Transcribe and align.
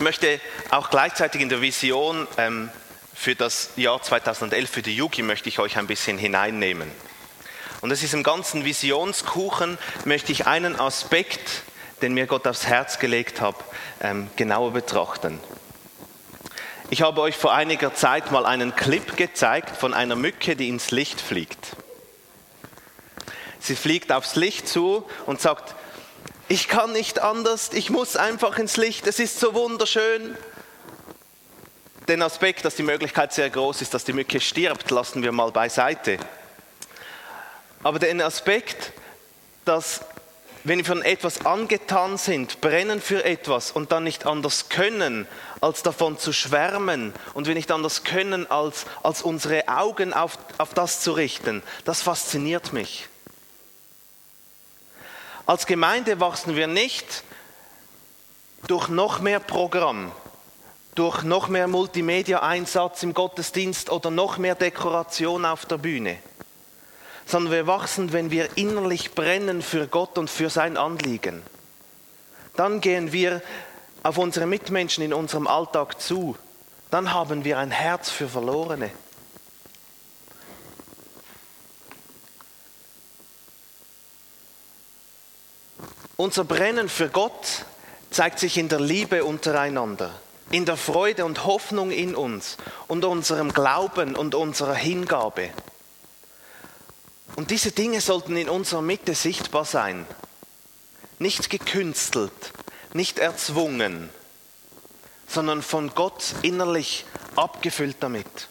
Ich 0.00 0.02
möchte 0.02 0.40
auch 0.70 0.88
gleichzeitig 0.88 1.42
in 1.42 1.50
der 1.50 1.60
Vision 1.60 2.26
ähm, 2.38 2.70
für 3.12 3.34
das 3.34 3.72
Jahr 3.76 4.00
2011 4.00 4.70
für 4.70 4.80
die 4.80 4.96
Yugi 4.96 5.20
möchte 5.20 5.50
ich 5.50 5.58
euch 5.58 5.76
ein 5.76 5.86
bisschen 5.86 6.16
hineinnehmen. 6.16 6.90
Und 7.82 7.92
aus 7.92 8.00
diesem 8.00 8.22
ganzen 8.22 8.64
Visionskuchen 8.64 9.76
möchte 10.06 10.32
ich 10.32 10.46
einen 10.46 10.80
Aspekt, 10.80 11.64
den 12.00 12.14
mir 12.14 12.26
Gott 12.26 12.46
aufs 12.46 12.66
Herz 12.66 12.98
gelegt 12.98 13.42
hat, 13.42 13.56
ähm, 14.00 14.30
genauer 14.36 14.72
betrachten. 14.72 15.38
Ich 16.88 17.02
habe 17.02 17.20
euch 17.20 17.36
vor 17.36 17.52
einiger 17.52 17.92
Zeit 17.92 18.32
mal 18.32 18.46
einen 18.46 18.74
Clip 18.74 19.18
gezeigt 19.18 19.76
von 19.76 19.92
einer 19.92 20.16
Mücke, 20.16 20.56
die 20.56 20.70
ins 20.70 20.92
Licht 20.92 21.20
fliegt. 21.20 21.76
Sie 23.58 23.76
fliegt 23.76 24.12
aufs 24.12 24.34
Licht 24.34 24.66
zu 24.66 25.06
und 25.26 25.42
sagt, 25.42 25.74
ich 26.50 26.66
kann 26.66 26.90
nicht 26.90 27.20
anders, 27.20 27.70
ich 27.72 27.90
muss 27.90 28.16
einfach 28.16 28.58
ins 28.58 28.76
Licht, 28.76 29.06
es 29.06 29.20
ist 29.20 29.38
so 29.38 29.54
wunderschön. 29.54 30.36
Den 32.08 32.22
Aspekt, 32.22 32.64
dass 32.64 32.74
die 32.74 32.82
Möglichkeit 32.82 33.32
sehr 33.32 33.48
groß 33.48 33.82
ist, 33.82 33.94
dass 33.94 34.02
die 34.02 34.12
Mücke 34.12 34.40
stirbt, 34.40 34.90
lassen 34.90 35.22
wir 35.22 35.30
mal 35.30 35.52
beiseite. 35.52 36.18
Aber 37.84 38.00
den 38.00 38.20
Aspekt, 38.20 38.92
dass 39.64 40.00
wenn 40.64 40.78
wir 40.78 40.84
von 40.84 41.02
etwas 41.02 41.46
angetan 41.46 42.18
sind, 42.18 42.60
brennen 42.60 43.00
für 43.00 43.24
etwas 43.24 43.70
und 43.70 43.92
dann 43.92 44.02
nicht 44.02 44.26
anders 44.26 44.68
können, 44.68 45.28
als 45.60 45.84
davon 45.84 46.18
zu 46.18 46.32
schwärmen 46.32 47.14
und 47.32 47.46
wir 47.46 47.54
nicht 47.54 47.70
anders 47.70 48.02
können, 48.02 48.50
als, 48.50 48.86
als 49.04 49.22
unsere 49.22 49.68
Augen 49.68 50.12
auf, 50.12 50.36
auf 50.58 50.74
das 50.74 51.00
zu 51.00 51.12
richten, 51.12 51.62
das 51.84 52.02
fasziniert 52.02 52.72
mich. 52.72 53.09
Als 55.46 55.66
Gemeinde 55.66 56.20
wachsen 56.20 56.56
wir 56.56 56.66
nicht 56.66 57.24
durch 58.66 58.88
noch 58.88 59.20
mehr 59.20 59.40
Programm, 59.40 60.12
durch 60.94 61.22
noch 61.22 61.48
mehr 61.48 61.66
Multimedia-Einsatz 61.66 63.02
im 63.02 63.14
Gottesdienst 63.14 63.90
oder 63.90 64.10
noch 64.10 64.38
mehr 64.38 64.54
Dekoration 64.54 65.44
auf 65.44 65.66
der 65.66 65.78
Bühne, 65.78 66.18
sondern 67.26 67.52
wir 67.52 67.66
wachsen, 67.66 68.12
wenn 68.12 68.30
wir 68.30 68.56
innerlich 68.56 69.14
brennen 69.14 69.62
für 69.62 69.86
Gott 69.86 70.18
und 70.18 70.30
für 70.30 70.50
sein 70.50 70.76
Anliegen. 70.76 71.42
Dann 72.56 72.80
gehen 72.80 73.12
wir 73.12 73.42
auf 74.02 74.18
unsere 74.18 74.46
Mitmenschen 74.46 75.04
in 75.04 75.14
unserem 75.14 75.46
Alltag 75.46 76.00
zu. 76.00 76.36
Dann 76.90 77.12
haben 77.12 77.44
wir 77.44 77.58
ein 77.58 77.70
Herz 77.70 78.10
für 78.10 78.28
Verlorene. 78.28 78.90
Unser 86.20 86.44
Brennen 86.44 86.90
für 86.90 87.08
Gott 87.08 87.64
zeigt 88.10 88.40
sich 88.40 88.58
in 88.58 88.68
der 88.68 88.78
Liebe 88.78 89.24
untereinander, 89.24 90.20
in 90.50 90.66
der 90.66 90.76
Freude 90.76 91.24
und 91.24 91.46
Hoffnung 91.46 91.90
in 91.90 92.14
uns 92.14 92.58
und 92.88 93.06
unserem 93.06 93.54
Glauben 93.54 94.14
und 94.14 94.34
unserer 94.34 94.74
Hingabe. 94.74 95.48
Und 97.36 97.50
diese 97.50 97.72
Dinge 97.72 98.02
sollten 98.02 98.36
in 98.36 98.50
unserer 98.50 98.82
Mitte 98.82 99.14
sichtbar 99.14 99.64
sein. 99.64 100.04
Nicht 101.18 101.48
gekünstelt, 101.48 102.52
nicht 102.92 103.18
erzwungen, 103.18 104.10
sondern 105.26 105.62
von 105.62 105.94
Gott 105.94 106.34
innerlich 106.42 107.06
abgefüllt 107.34 107.96
damit. 108.00 108.50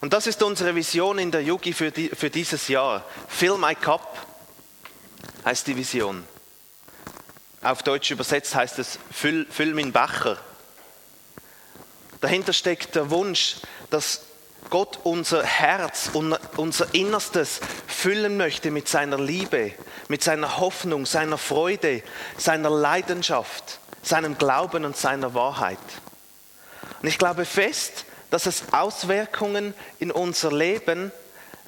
Und 0.00 0.14
das 0.14 0.26
ist 0.26 0.42
unsere 0.42 0.74
Vision 0.74 1.18
in 1.18 1.30
der 1.30 1.42
Yugi 1.42 1.74
für, 1.74 1.90
die, 1.90 2.08
für 2.08 2.30
dieses 2.30 2.68
Jahr. 2.68 3.04
Fill 3.28 3.58
my 3.58 3.74
cup 3.74 4.16
heißt 5.44 5.66
die 5.66 5.76
Vision. 5.76 6.24
Auf 7.62 7.82
Deutsch 7.82 8.10
übersetzt 8.10 8.54
heißt 8.54 8.78
es, 8.78 8.98
füll, 9.10 9.46
füll 9.50 9.74
mein 9.74 9.92
Becher. 9.92 10.38
Dahinter 12.20 12.52
steckt 12.52 12.94
der 12.94 13.10
Wunsch, 13.10 13.56
dass 13.90 14.22
Gott 14.70 15.00
unser 15.04 15.42
Herz, 15.44 16.10
unser 16.56 16.94
Innerstes 16.94 17.60
füllen 17.86 18.36
möchte 18.36 18.70
mit 18.70 18.88
seiner 18.88 19.18
Liebe, 19.18 19.72
mit 20.08 20.22
seiner 20.22 20.58
Hoffnung, 20.58 21.06
seiner 21.06 21.38
Freude, 21.38 22.02
seiner 22.36 22.70
Leidenschaft, 22.70 23.78
seinem 24.02 24.36
Glauben 24.36 24.84
und 24.84 24.96
seiner 24.96 25.34
Wahrheit. 25.34 25.78
Und 27.00 27.08
ich 27.08 27.18
glaube 27.18 27.44
fest, 27.44 28.04
dass 28.30 28.46
es 28.46 28.72
Auswirkungen 28.72 29.74
in 29.98 30.10
unser 30.10 30.52
Leben, 30.52 31.12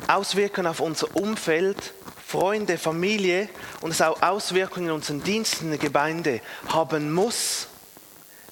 Auswirkungen 0.08 0.66
auf 0.66 0.80
unser 0.80 1.14
Umfeld 1.16 1.94
Freunde, 2.30 2.78
Familie 2.78 3.48
und 3.80 3.91
es 3.91 4.00
auch 4.00 4.22
Auswirkungen 4.22 4.86
in 4.86 4.92
unseren 4.92 5.20
Diensten 5.20 5.64
in 5.64 5.70
der 5.70 5.80
Gemeinde 5.80 6.41
haben 6.68 7.12
muss, 7.12 7.66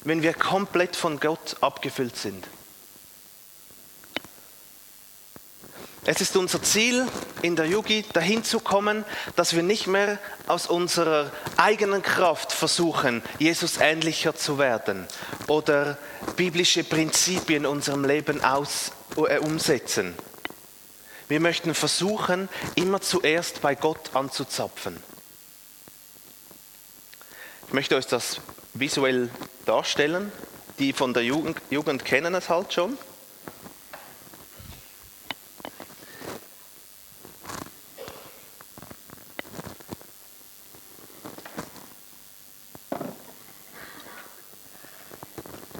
wenn 0.03 0.21
wir 0.21 0.33
komplett 0.33 0.97
von 0.97 1.17
Gott 1.17 1.55
abgefüllt 1.61 2.17
sind. 2.17 2.45
Es 6.03 6.19
ist 6.19 6.35
unser 6.35 6.61
Ziel 6.61 7.07
in 7.41 7.55
der 7.55 7.67
Yugi, 7.67 8.03
dahin 8.11 8.43
zu 8.43 8.59
kommen, 8.59 9.05
dass 9.37 9.55
wir 9.55 9.63
nicht 9.63 9.87
mehr 9.87 10.19
aus 10.47 10.67
unserer 10.67 11.31
eigenen 11.55 12.01
Kraft 12.01 12.51
versuchen, 12.51 13.21
Jesus 13.37 13.77
ähnlicher 13.77 14.35
zu 14.35 14.57
werden 14.57 15.07
oder 15.47 15.97
biblische 16.35 16.83
Prinzipien 16.83 17.63
in 17.63 17.65
unserem 17.65 18.03
Leben 18.03 18.43
aus, 18.43 18.91
äh, 19.15 19.37
umsetzen 19.37 20.15
wir 21.29 21.39
möchten 21.39 21.75
versuchen, 21.75 22.49
immer 22.75 23.01
zuerst 23.01 23.61
bei 23.61 23.75
Gott 23.75 24.15
anzuzapfen. 24.15 25.01
Ich 27.67 27.73
möchte 27.73 27.95
euch 27.95 28.07
das 28.07 28.41
visuell 28.73 29.29
darstellen. 29.65 30.31
Die 30.79 30.91
von 30.91 31.13
der 31.13 31.23
Jugend, 31.23 31.61
Jugend 31.69 32.03
kennen 32.03 32.33
es 32.33 32.49
halt 32.49 32.73
schon. 32.73 32.97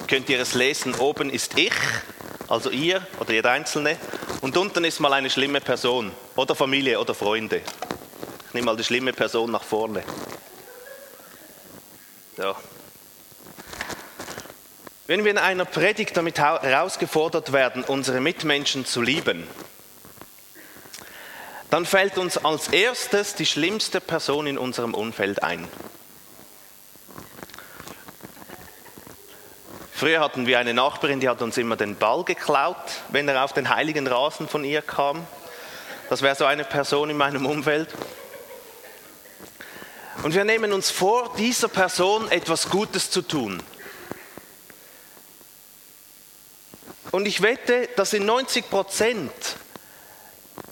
Könnt 0.06 0.28
ihr 0.28 0.40
es 0.40 0.54
lesen? 0.54 0.94
Oben 0.96 1.30
ist 1.30 1.58
ich, 1.58 1.72
also 2.50 2.70
ihr 2.70 3.06
oder 3.18 3.32
jeder 3.32 3.52
Einzelne. 3.52 3.96
Und 4.40 4.56
unten 4.56 4.84
ist 4.84 5.00
mal 5.00 5.12
eine 5.12 5.30
schlimme 5.30 5.60
Person 5.60 6.12
oder 6.36 6.54
Familie 6.54 7.00
oder 7.00 7.14
Freunde. 7.14 7.62
Ich 8.48 8.54
nehme 8.54 8.66
mal 8.66 8.76
die 8.76 8.84
schlimme 8.84 9.12
Person 9.12 9.50
nach 9.50 9.62
vorne. 9.62 10.02
So. 12.36 12.54
Wenn 15.06 15.24
wir 15.24 15.30
in 15.30 15.38
einer 15.38 15.64
Predigt 15.64 16.16
damit 16.16 16.38
herausgefordert 16.38 17.52
werden, 17.52 17.84
unsere 17.84 18.20
Mitmenschen 18.20 18.84
zu 18.84 19.02
lieben, 19.02 19.46
dann 21.70 21.86
fällt 21.86 22.18
uns 22.18 22.36
als 22.38 22.68
erstes 22.68 23.34
die 23.36 23.46
schlimmste 23.46 24.00
Person 24.00 24.46
in 24.46 24.58
unserem 24.58 24.94
Umfeld 24.94 25.42
ein. 25.42 25.68
Früher 30.00 30.20
hatten 30.20 30.46
wir 30.46 30.58
eine 30.58 30.72
Nachbarin, 30.72 31.20
die 31.20 31.28
hat 31.28 31.42
uns 31.42 31.58
immer 31.58 31.76
den 31.76 31.94
Ball 31.94 32.24
geklaut, 32.24 32.78
wenn 33.10 33.28
er 33.28 33.44
auf 33.44 33.52
den 33.52 33.68
heiligen 33.68 34.06
Rasen 34.06 34.48
von 34.48 34.64
ihr 34.64 34.80
kam. 34.80 35.26
Das 36.08 36.22
wäre 36.22 36.34
so 36.34 36.46
eine 36.46 36.64
Person 36.64 37.10
in 37.10 37.18
meinem 37.18 37.44
Umfeld. 37.44 37.90
Und 40.22 40.32
wir 40.32 40.44
nehmen 40.44 40.72
uns 40.72 40.90
vor, 40.90 41.34
dieser 41.36 41.68
Person 41.68 42.30
etwas 42.30 42.70
Gutes 42.70 43.10
zu 43.10 43.20
tun. 43.20 43.62
Und 47.10 47.26
ich 47.26 47.42
wette, 47.42 47.90
dass 47.96 48.14
in 48.14 48.24
90 48.24 48.70
Prozent 48.70 49.30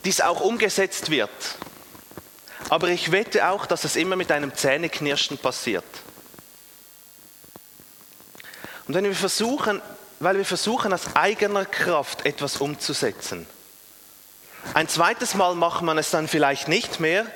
dies 0.05 0.21
auch 0.21 0.41
umgesetzt 0.41 1.11
wird. 1.11 1.29
Aber 2.69 2.87
ich 2.87 3.11
wette 3.11 3.47
auch, 3.47 3.67
dass 3.67 3.83
es 3.83 3.95
immer 3.95 4.15
mit 4.15 4.31
einem 4.31 4.55
Zähneknirschen 4.55 5.37
passiert. 5.37 5.85
Und 8.89 8.95
wenn 8.95 9.03
wir 9.03 9.13
versuchen, 9.13 9.83
weil 10.19 10.37
wir 10.37 10.45
versuchen, 10.45 10.91
aus 10.93 11.15
eigener 11.15 11.63
Kraft 11.63 12.25
etwas 12.25 12.57
umzusetzen, 12.57 13.45
ein 14.73 14.87
zweites 14.87 15.35
Mal 15.35 15.53
macht 15.53 15.83
man 15.83 15.99
es 15.99 16.09
dann 16.09 16.27
vielleicht 16.27 16.67
nicht 16.67 16.99
mehr, 16.99 17.27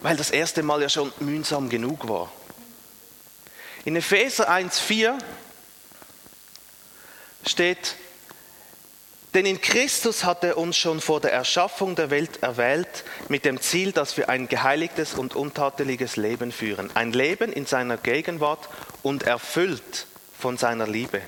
weil 0.00 0.16
das 0.16 0.30
erste 0.30 0.62
Mal 0.62 0.80
ja 0.80 0.88
schon 0.88 1.12
mühsam 1.20 1.68
genug 1.68 2.08
war. 2.08 2.32
In 3.84 3.96
Epheser 3.96 4.48
1,4 4.50 5.18
steht, 7.44 7.96
denn 9.34 9.44
in 9.44 9.60
Christus 9.60 10.24
hat 10.24 10.42
er 10.42 10.56
uns 10.56 10.78
schon 10.78 11.02
vor 11.02 11.20
der 11.20 11.34
Erschaffung 11.34 11.96
der 11.96 12.08
Welt 12.08 12.42
erwählt, 12.42 13.04
mit 13.28 13.44
dem 13.44 13.60
Ziel, 13.60 13.92
dass 13.92 14.16
wir 14.16 14.30
ein 14.30 14.48
geheiligtes 14.48 15.12
und 15.12 15.36
untadeliges 15.36 16.16
Leben 16.16 16.50
führen. 16.50 16.90
Ein 16.96 17.12
Leben 17.12 17.52
in 17.52 17.66
seiner 17.66 17.98
Gegenwart 17.98 18.70
und 19.02 19.24
erfüllt 19.24 20.06
von 20.38 20.56
seiner 20.56 20.86
Liebe. 20.86 21.20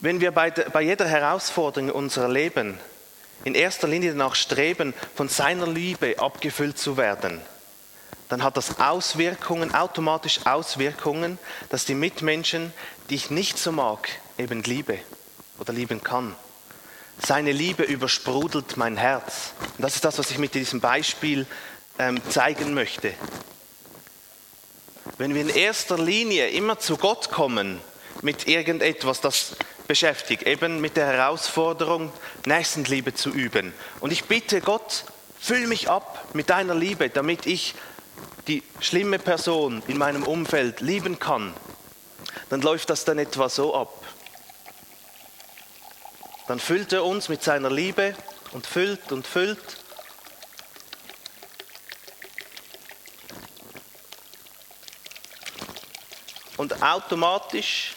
Wenn 0.00 0.20
wir 0.20 0.32
bei, 0.32 0.50
bei 0.50 0.82
jeder 0.82 1.06
Herausforderung 1.06 1.88
in 1.88 1.94
unserem 1.94 2.32
Leben 2.32 2.78
in 3.44 3.54
erster 3.54 3.88
Linie 3.88 4.10
danach 4.10 4.34
streben, 4.34 4.94
von 5.14 5.28
seiner 5.28 5.66
Liebe 5.66 6.18
abgefüllt 6.18 6.78
zu 6.78 6.96
werden, 6.96 7.40
dann 8.28 8.42
hat 8.42 8.56
das 8.56 8.80
Auswirkungen, 8.80 9.74
automatisch 9.74 10.40
Auswirkungen, 10.46 11.38
dass 11.68 11.84
die 11.84 11.94
Mitmenschen, 11.94 12.72
die 13.10 13.14
ich 13.14 13.30
nicht 13.30 13.58
so 13.58 13.72
mag, 13.72 14.08
eben 14.38 14.62
liebe 14.62 14.98
oder 15.58 15.72
lieben 15.72 16.02
kann. 16.02 16.34
Seine 17.24 17.52
Liebe 17.52 17.82
übersprudelt 17.82 18.76
mein 18.76 18.96
Herz. 18.96 19.52
Und 19.76 19.82
das 19.82 19.94
ist 19.94 20.04
das, 20.04 20.18
was 20.18 20.30
ich 20.30 20.38
mit 20.38 20.54
diesem 20.54 20.80
Beispiel 20.80 21.46
ähm, 21.98 22.20
zeigen 22.30 22.74
möchte. 22.74 23.12
Wenn 25.18 25.34
wir 25.34 25.42
in 25.42 25.48
erster 25.48 25.98
Linie 25.98 26.48
immer 26.48 26.78
zu 26.78 26.96
Gott 26.96 27.30
kommen 27.30 27.80
mit 28.22 28.48
irgendetwas, 28.48 29.20
das 29.20 29.56
beschäftigt, 29.86 30.44
eben 30.44 30.80
mit 30.80 30.96
der 30.96 31.06
Herausforderung, 31.06 32.12
Nächstenliebe 32.46 33.14
zu 33.14 33.30
üben. 33.30 33.74
Und 34.00 34.12
ich 34.12 34.24
bitte 34.24 34.60
Gott, 34.60 35.04
füll 35.38 35.66
mich 35.66 35.90
ab 35.90 36.24
mit 36.34 36.50
deiner 36.50 36.74
Liebe, 36.74 37.10
damit 37.10 37.46
ich 37.46 37.74
die 38.48 38.62
schlimme 38.80 39.18
Person 39.18 39.82
in 39.86 39.98
meinem 39.98 40.22
Umfeld 40.22 40.80
lieben 40.80 41.18
kann. 41.18 41.52
Dann 42.48 42.62
läuft 42.62 42.90
das 42.90 43.04
dann 43.04 43.18
etwa 43.18 43.48
so 43.48 43.74
ab. 43.74 44.04
Dann 46.48 46.58
füllt 46.58 46.92
er 46.92 47.04
uns 47.04 47.28
mit 47.28 47.42
seiner 47.42 47.70
Liebe 47.70 48.14
und 48.52 48.66
füllt 48.66 49.12
und 49.12 49.26
füllt. 49.26 49.58
Und 56.62 56.80
automatisch 56.80 57.96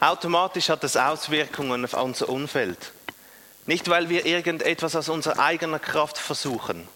automatisch 0.00 0.68
hat 0.68 0.84
es 0.84 0.98
Auswirkungen 0.98 1.86
auf 1.86 1.94
unser 1.94 2.28
Umfeld. 2.28 2.92
Nicht, 3.64 3.88
weil 3.88 4.10
wir 4.10 4.26
irgendetwas 4.26 4.94
aus 4.96 5.08
unserer 5.08 5.38
eigenen 5.38 5.80
Kraft 5.80 6.18
versuchen, 6.18 6.86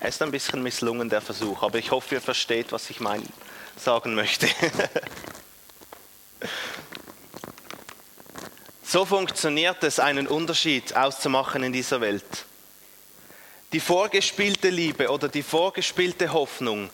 er 0.00 0.08
ist 0.08 0.20
ein 0.20 0.32
bisschen 0.32 0.64
misslungen, 0.64 1.08
der 1.08 1.20
Versuch, 1.20 1.62
aber 1.62 1.78
ich 1.78 1.92
hoffe, 1.92 2.16
ihr 2.16 2.20
versteht, 2.20 2.72
was 2.72 2.90
ich 2.90 2.98
mein, 2.98 3.22
sagen 3.76 4.16
möchte. 4.16 4.48
so 8.96 9.04
funktioniert 9.04 9.84
es, 9.84 10.00
einen 10.00 10.26
Unterschied 10.26 10.96
auszumachen 10.96 11.62
in 11.62 11.70
dieser 11.70 12.00
Welt. 12.00 12.46
Die 13.74 13.80
vorgespielte 13.80 14.70
Liebe 14.70 15.10
oder 15.10 15.28
die 15.28 15.42
vorgespielte 15.42 16.32
Hoffnung, 16.32 16.88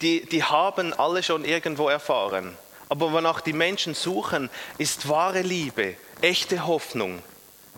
die, 0.00 0.26
die 0.26 0.44
haben 0.44 0.92
alle 0.92 1.24
schon 1.24 1.44
irgendwo 1.44 1.88
erfahren. 1.88 2.56
Aber 2.88 3.10
wonach 3.10 3.40
die 3.40 3.52
Menschen 3.52 3.94
suchen, 3.94 4.48
ist 4.78 5.08
wahre 5.08 5.42
Liebe, 5.42 5.96
echte 6.20 6.68
Hoffnung, 6.68 7.20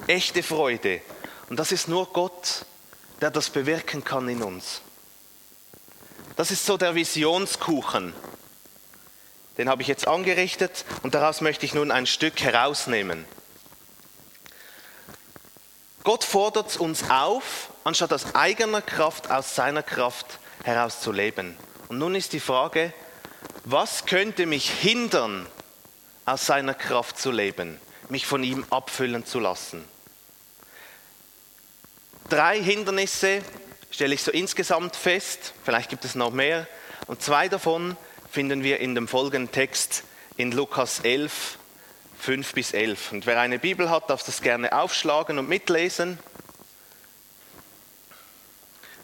echte 0.06 0.42
Freude. 0.42 1.00
Und 1.48 1.58
das 1.58 1.72
ist 1.72 1.88
nur 1.88 2.12
Gott, 2.12 2.66
der 3.22 3.30
das 3.30 3.48
bewirken 3.48 4.04
kann 4.04 4.28
in 4.28 4.42
uns. 4.42 4.82
Das 6.36 6.50
ist 6.50 6.66
so 6.66 6.76
der 6.76 6.94
Visionskuchen. 6.94 8.12
Den 9.56 9.70
habe 9.70 9.80
ich 9.80 9.88
jetzt 9.88 10.06
angerichtet 10.06 10.84
und 11.02 11.14
daraus 11.14 11.40
möchte 11.40 11.64
ich 11.64 11.72
nun 11.72 11.90
ein 11.90 12.04
Stück 12.04 12.42
herausnehmen. 12.42 13.24
Gott 16.06 16.22
fordert 16.22 16.76
uns 16.76 17.10
auf, 17.10 17.70
anstatt 17.82 18.12
aus 18.12 18.36
eigener 18.36 18.80
Kraft, 18.80 19.28
aus 19.28 19.56
seiner 19.56 19.82
Kraft 19.82 20.38
heraus 20.62 21.00
zu 21.00 21.10
leben. 21.10 21.56
Und 21.88 21.98
nun 21.98 22.14
ist 22.14 22.32
die 22.32 22.38
Frage, 22.38 22.92
was 23.64 24.06
könnte 24.06 24.46
mich 24.46 24.70
hindern, 24.70 25.48
aus 26.24 26.46
seiner 26.46 26.74
Kraft 26.74 27.18
zu 27.18 27.32
leben, 27.32 27.80
mich 28.08 28.24
von 28.24 28.44
ihm 28.44 28.64
abfüllen 28.70 29.26
zu 29.26 29.40
lassen? 29.40 29.84
Drei 32.28 32.62
Hindernisse 32.62 33.42
stelle 33.90 34.14
ich 34.14 34.22
so 34.22 34.30
insgesamt 34.30 34.94
fest, 34.94 35.54
vielleicht 35.64 35.90
gibt 35.90 36.04
es 36.04 36.14
noch 36.14 36.30
mehr, 36.30 36.68
und 37.08 37.20
zwei 37.20 37.48
davon 37.48 37.96
finden 38.30 38.62
wir 38.62 38.78
in 38.78 38.94
dem 38.94 39.08
folgenden 39.08 39.50
Text 39.50 40.04
in 40.36 40.52
Lukas 40.52 41.00
11, 41.00 41.58
5 42.18 42.54
bis 42.54 42.72
11. 42.72 43.12
Und 43.12 43.26
wer 43.26 43.40
eine 43.40 43.58
Bibel 43.58 43.90
hat, 43.90 44.10
darf 44.10 44.22
das 44.22 44.42
gerne 44.42 44.72
aufschlagen 44.72 45.38
und 45.38 45.48
mitlesen. 45.48 46.18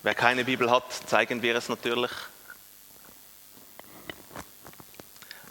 Wer 0.02 0.14
keine 0.14 0.44
Bibel 0.44 0.70
hat, 0.70 0.84
zeigen 1.06 1.42
wir 1.42 1.54
es 1.54 1.68
natürlich. 1.68 2.10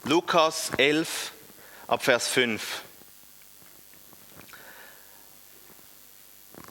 Lukas 0.04 0.70
11 0.76 1.32
ab 1.86 2.02
Vers 2.02 2.28
5. 2.28 2.82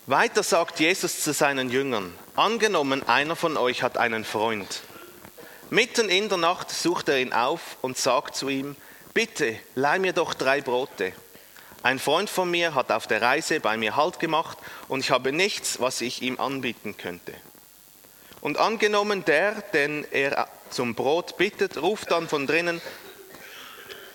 Weiter 0.05 0.43
sagt 0.43 0.79
Jesus 0.79 1.23
zu 1.23 1.31
seinen 1.31 1.69
Jüngern, 1.69 2.13
angenommen 2.35 3.07
einer 3.07 3.35
von 3.35 3.55
euch 3.55 3.83
hat 3.83 3.97
einen 3.97 4.25
Freund. 4.25 4.81
Mitten 5.69 6.09
in 6.09 6.27
der 6.27 6.37
Nacht 6.37 6.69
sucht 6.69 7.07
er 7.07 7.19
ihn 7.19 7.31
auf 7.31 7.77
und 7.81 7.97
sagt 7.97 8.35
zu 8.35 8.49
ihm, 8.49 8.75
bitte 9.13 9.57
leih 9.75 9.99
mir 9.99 10.13
doch 10.13 10.33
drei 10.33 10.61
Brote. 10.61 11.13
Ein 11.83 11.99
Freund 11.99 12.29
von 12.29 12.49
mir 12.49 12.75
hat 12.75 12.91
auf 12.91 13.07
der 13.07 13.21
Reise 13.21 13.59
bei 13.59 13.75
mir 13.75 13.95
Halt 13.95 14.19
gemacht 14.19 14.57
und 14.87 14.99
ich 14.99 15.11
habe 15.11 15.31
nichts, 15.31 15.79
was 15.79 16.01
ich 16.01 16.21
ihm 16.21 16.39
anbieten 16.39 16.95
könnte. 16.95 17.33
Und 18.39 18.57
angenommen 18.57 19.25
der, 19.25 19.53
den 19.73 20.05
er 20.11 20.47
zum 20.69 20.95
Brot 20.95 21.37
bittet, 21.37 21.81
ruft 21.81 22.11
dann 22.11 22.29
von 22.29 22.47
drinnen, 22.47 22.81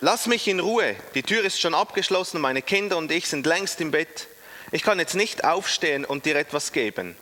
lass 0.01 0.27
mich 0.27 0.49
in 0.49 0.61
Ruhe, 0.61 0.97
die 1.15 1.23
Tür 1.23 1.45
ist 1.45 1.61
schon 1.61 1.75
abgeschlossen, 1.75 2.41
meine 2.41 2.63
Kinder 2.63 2.97
und 2.97 3.11
ich 3.11 3.29
sind 3.29 3.47
längst 3.47 3.81
im 3.81 3.91
Bett. 3.91 4.29
Ich 4.73 4.83
kann 4.83 4.99
jetzt 4.99 5.15
nicht 5.15 5.45
aufstehen 5.45 6.05
und 6.05 6.25
dir 6.25 6.37
etwas 6.37 6.73
geben. 6.73 7.17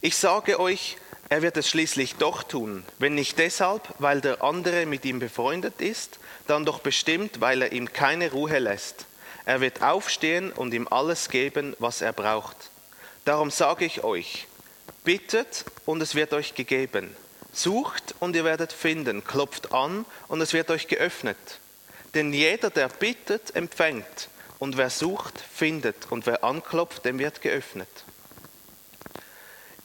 Ich 0.00 0.16
sage 0.16 0.60
euch, 0.60 0.96
er 1.28 1.42
wird 1.42 1.56
es 1.56 1.68
schließlich 1.68 2.16
doch 2.16 2.42
tun, 2.44 2.84
wenn 2.98 3.14
nicht 3.14 3.38
deshalb, 3.38 3.82
weil 3.98 4.20
der 4.20 4.44
andere 4.44 4.86
mit 4.86 5.04
ihm 5.04 5.18
befreundet 5.18 5.80
ist, 5.80 6.18
dann 6.46 6.64
doch 6.64 6.78
bestimmt, 6.78 7.40
weil 7.40 7.62
er 7.62 7.72
ihm 7.72 7.92
keine 7.92 8.30
Ruhe 8.30 8.58
lässt. 8.58 9.06
Er 9.44 9.60
wird 9.60 9.82
aufstehen 9.82 10.52
und 10.52 10.72
ihm 10.72 10.86
alles 10.88 11.28
geben, 11.28 11.74
was 11.78 12.00
er 12.00 12.12
braucht. 12.12 12.70
Darum 13.24 13.50
sage 13.50 13.84
ich 13.84 14.04
euch, 14.04 14.46
bittet 15.04 15.64
und 15.84 16.00
es 16.00 16.14
wird 16.14 16.32
euch 16.32 16.54
gegeben. 16.54 17.14
Sucht 17.52 18.14
und 18.20 18.36
ihr 18.36 18.44
werdet 18.44 18.72
finden, 18.72 19.24
klopft 19.24 19.72
an 19.72 20.04
und 20.28 20.40
es 20.40 20.52
wird 20.52 20.70
euch 20.70 20.86
geöffnet. 20.88 21.36
Denn 22.14 22.32
jeder, 22.32 22.70
der 22.70 22.88
bittet, 22.88 23.54
empfängt 23.56 24.28
und 24.58 24.76
wer 24.76 24.90
sucht, 24.90 25.40
findet, 25.40 26.10
und 26.10 26.26
wer 26.26 26.44
anklopft, 26.44 27.04
dem 27.04 27.18
wird 27.18 27.40
geöffnet. 27.40 27.88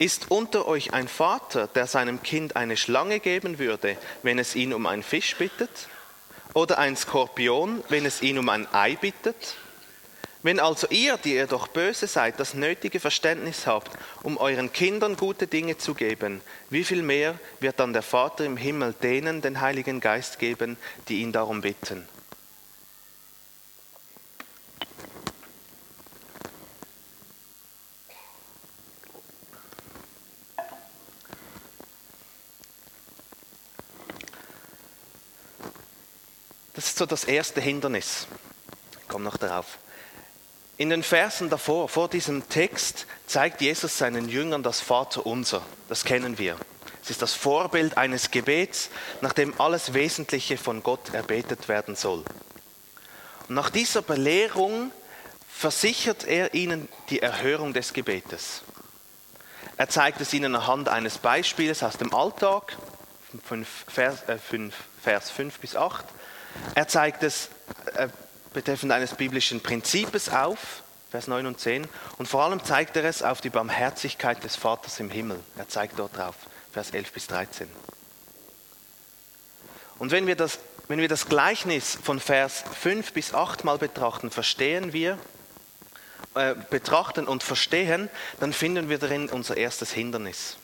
Ist 0.02 0.32
unter 0.32 0.66
euch 0.66 0.92
ein 0.92 1.06
Vater, 1.06 1.68
der 1.68 1.86
seinem 1.86 2.24
Kind 2.24 2.56
eine 2.56 2.76
Schlange 2.76 3.20
geben 3.20 3.60
würde, 3.60 3.96
wenn 4.24 4.40
es 4.40 4.56
ihn 4.56 4.72
um 4.72 4.86
einen 4.86 5.04
Fisch 5.04 5.36
bittet? 5.36 5.70
Oder 6.54 6.78
ein 6.78 6.96
Skorpion, 6.96 7.84
wenn 7.88 8.04
es 8.04 8.20
ihn 8.20 8.36
um 8.36 8.48
ein 8.48 8.66
Ei 8.74 8.96
bittet? 8.96 9.54
Wenn 10.42 10.58
also 10.58 10.88
ihr, 10.88 11.18
die 11.18 11.36
ihr 11.36 11.46
doch 11.46 11.68
böse 11.68 12.08
seid, 12.08 12.40
das 12.40 12.54
nötige 12.54 12.98
Verständnis 12.98 13.68
habt, 13.68 13.92
um 14.24 14.38
euren 14.38 14.72
Kindern 14.72 15.16
gute 15.16 15.46
Dinge 15.46 15.78
zu 15.78 15.94
geben, 15.94 16.40
wie 16.68 16.82
viel 16.82 17.02
mehr 17.02 17.38
wird 17.60 17.78
dann 17.78 17.92
der 17.92 18.02
Vater 18.02 18.44
im 18.44 18.56
Himmel 18.56 18.96
denen 19.04 19.40
den 19.40 19.60
Heiligen 19.60 20.00
Geist 20.00 20.40
geben, 20.40 20.78
die 21.06 21.20
ihn 21.20 21.30
darum 21.30 21.60
bitten? 21.60 22.08
So 37.02 37.06
das 37.06 37.24
erste 37.24 37.60
Hindernis. 37.60 38.28
Ich 39.00 39.08
komme 39.08 39.24
noch 39.24 39.36
darauf. 39.36 39.78
In 40.76 40.88
den 40.88 41.02
Versen 41.02 41.50
davor, 41.50 41.88
vor 41.88 42.08
diesem 42.08 42.48
Text, 42.48 43.08
zeigt 43.26 43.60
Jesus 43.60 43.98
seinen 43.98 44.28
Jüngern 44.28 44.62
das 44.62 44.80
Vaterunser. 44.80 45.62
Das 45.88 46.04
kennen 46.04 46.38
wir. 46.38 46.56
Es 47.02 47.10
ist 47.10 47.20
das 47.20 47.34
Vorbild 47.34 47.96
eines 47.96 48.30
Gebets, 48.30 48.88
nach 49.20 49.32
dem 49.32 49.60
alles 49.60 49.94
Wesentliche 49.94 50.56
von 50.56 50.84
Gott 50.84 51.12
erbetet 51.12 51.66
werden 51.66 51.96
soll. 51.96 52.22
Und 53.48 53.56
nach 53.56 53.70
dieser 53.70 54.02
Belehrung 54.02 54.92
versichert 55.48 56.22
er 56.22 56.54
ihnen 56.54 56.88
die 57.10 57.20
Erhörung 57.20 57.72
des 57.72 57.94
Gebetes. 57.94 58.62
Er 59.76 59.88
zeigt 59.88 60.20
es 60.20 60.32
ihnen 60.32 60.54
anhand 60.54 60.88
eines 60.88 61.18
Beispiels 61.18 61.82
aus 61.82 61.96
dem 61.96 62.14
Alltag, 62.14 62.76
5 63.44 63.86
Vers, 63.88 64.22
äh, 64.28 64.38
5, 64.38 64.72
Vers 65.02 65.30
5 65.32 65.58
bis 65.58 65.74
8. 65.74 66.04
Er 66.74 66.88
zeigt 66.88 67.22
es 67.22 67.48
äh, 67.94 68.08
betreffend 68.52 68.92
eines 68.92 69.14
biblischen 69.14 69.60
Prinzips 69.60 70.28
auf, 70.28 70.82
Vers 71.10 71.28
9 71.28 71.46
und 71.46 71.60
10. 71.60 71.86
Und 72.18 72.26
vor 72.26 72.42
allem 72.42 72.64
zeigt 72.64 72.96
er 72.96 73.04
es 73.04 73.22
auf 73.22 73.40
die 73.40 73.50
Barmherzigkeit 73.50 74.42
des 74.44 74.56
Vaters 74.56 74.98
im 75.00 75.10
Himmel. 75.10 75.40
Er 75.56 75.68
zeigt 75.68 75.98
dort 75.98 76.16
drauf, 76.16 76.34
Vers 76.72 76.90
11 76.90 77.12
bis 77.12 77.26
13. 77.26 77.68
Und 79.98 80.10
wenn 80.10 80.26
wir, 80.26 80.36
das, 80.36 80.58
wenn 80.88 80.98
wir 80.98 81.08
das 81.08 81.28
Gleichnis 81.28 81.98
von 82.02 82.18
Vers 82.18 82.64
5 82.80 83.12
bis 83.12 83.34
8 83.34 83.64
mal 83.64 83.78
betrachten, 83.78 84.30
verstehen 84.30 84.92
wir, 84.92 85.18
äh, 86.34 86.54
betrachten 86.70 87.28
und 87.28 87.42
verstehen, 87.42 88.08
dann 88.40 88.54
finden 88.54 88.88
wir 88.88 88.98
darin 88.98 89.28
unser 89.28 89.56
erstes 89.58 89.92
Hindernis. 89.92 90.56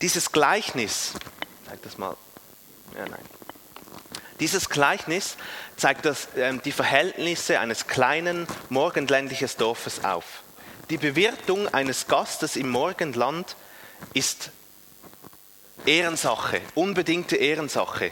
Dieses 0.00 0.32
Gleichnis, 0.32 1.12
zeig 1.66 1.82
das 1.82 1.98
mal, 1.98 2.16
ja 2.96 3.06
nein. 3.06 3.37
Dieses 4.40 4.68
Gleichnis 4.68 5.36
zeigt 5.76 6.04
das, 6.04 6.26
äh, 6.34 6.56
die 6.64 6.72
Verhältnisse 6.72 7.60
eines 7.60 7.86
kleinen 7.86 8.46
morgenländlichen 8.68 9.50
Dorfes 9.58 10.04
auf. 10.04 10.42
Die 10.90 10.98
Bewirtung 10.98 11.68
eines 11.68 12.06
Gastes 12.06 12.56
im 12.56 12.70
Morgenland 12.70 13.56
ist 14.14 14.50
Ehrensache, 15.84 16.60
unbedingte 16.74 17.36
Ehrensache. 17.36 18.10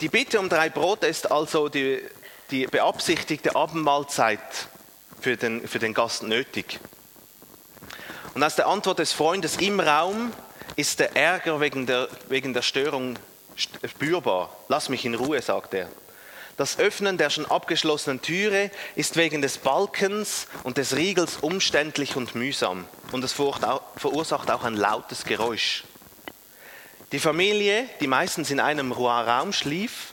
Die 0.00 0.08
Bitte 0.08 0.38
um 0.38 0.48
drei 0.48 0.70
Brote 0.70 1.06
ist 1.06 1.30
also 1.30 1.68
die, 1.68 2.02
die 2.50 2.66
beabsichtigte 2.66 3.56
Abendmahlzeit 3.56 4.40
für 5.20 5.36
den, 5.36 5.66
für 5.66 5.78
den 5.78 5.92
Gast 5.92 6.22
nötig. 6.22 6.78
Und 8.34 8.42
aus 8.42 8.56
der 8.56 8.68
Antwort 8.68 9.00
des 9.00 9.12
Freundes 9.12 9.56
im 9.56 9.80
Raum 9.80 10.32
ist 10.76 11.00
der 11.00 11.16
Ärger 11.16 11.60
wegen 11.60 11.86
der, 11.86 12.08
wegen 12.28 12.54
der 12.54 12.62
Störung 12.62 13.18
spürbar. 13.58 14.56
Lass 14.68 14.88
mich 14.88 15.04
in 15.04 15.14
Ruhe, 15.14 15.40
sagt 15.42 15.74
er. 15.74 15.88
Das 16.56 16.78
Öffnen 16.78 17.18
der 17.18 17.30
schon 17.30 17.46
abgeschlossenen 17.46 18.20
Türe 18.20 18.72
ist 18.96 19.16
wegen 19.16 19.42
des 19.42 19.58
Balkens 19.58 20.48
und 20.64 20.76
des 20.76 20.96
Riegels 20.96 21.36
umständlich 21.36 22.16
und 22.16 22.34
mühsam 22.34 22.84
und 23.12 23.22
es 23.22 23.32
verursacht 23.32 24.50
auch 24.50 24.64
ein 24.64 24.74
lautes 24.74 25.24
Geräusch. 25.24 25.84
Die 27.12 27.20
Familie, 27.20 27.88
die 28.00 28.08
meistens 28.08 28.50
in 28.50 28.58
einem 28.58 28.90
Raum 28.90 29.52
schlief, 29.52 30.12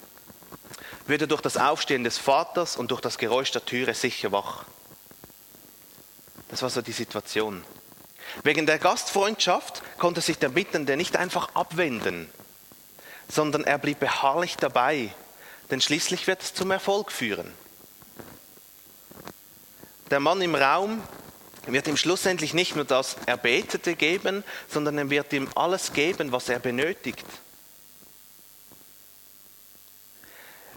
würde 1.08 1.28
durch 1.28 1.42
das 1.42 1.58
Aufstehen 1.58 2.04
des 2.04 2.20
Vaters 2.20 2.78
und 2.78 2.92
durch 2.92 3.02
das 3.02 3.18
Geräusch 3.18 3.52
der 3.52 3.66
Türe 3.66 3.96
sicher 3.96 4.32
wach. 4.32 4.66
Das 6.50 6.62
war 6.62 6.70
so 6.70 6.84
die 6.84 6.92
Situation. 6.92 7.64
Wegen 8.44 8.68
der 8.68 8.78
Gastfreundschaft 8.78 9.82
konnte 9.98 10.22
sich 10.22 10.38
der 10.38 10.50
Bittende 10.50 10.96
nicht 10.96 11.16
einfach 11.16 11.56
abwenden, 11.56 12.30
sondern 13.28 13.64
er 13.64 13.78
blieb 13.78 14.00
beharrlich 14.00 14.58
dabei, 14.58 15.14
denn 15.72 15.82
schließlich 15.82 16.28
wird 16.28 16.42
es 16.42 16.54
zum 16.54 16.72
Erfolg 16.72 17.12
führen. 17.12 17.52
Der 20.12 20.20
Mann 20.20 20.42
im 20.42 20.56
Raum 20.56 21.02
wird 21.66 21.88
ihm 21.88 21.98
schlussendlich 21.98 22.54
nicht 22.54 22.76
nur 22.76 22.86
das 22.86 23.16
Erbetete 23.26 23.96
geben, 23.96 24.44
sondern 24.70 24.98
er 24.98 25.10
wird 25.10 25.34
ihm 25.34 25.50
alles 25.56 25.94
geben, 25.94 26.32
was 26.32 26.50
er 26.50 26.60
benötigt. 26.60 27.26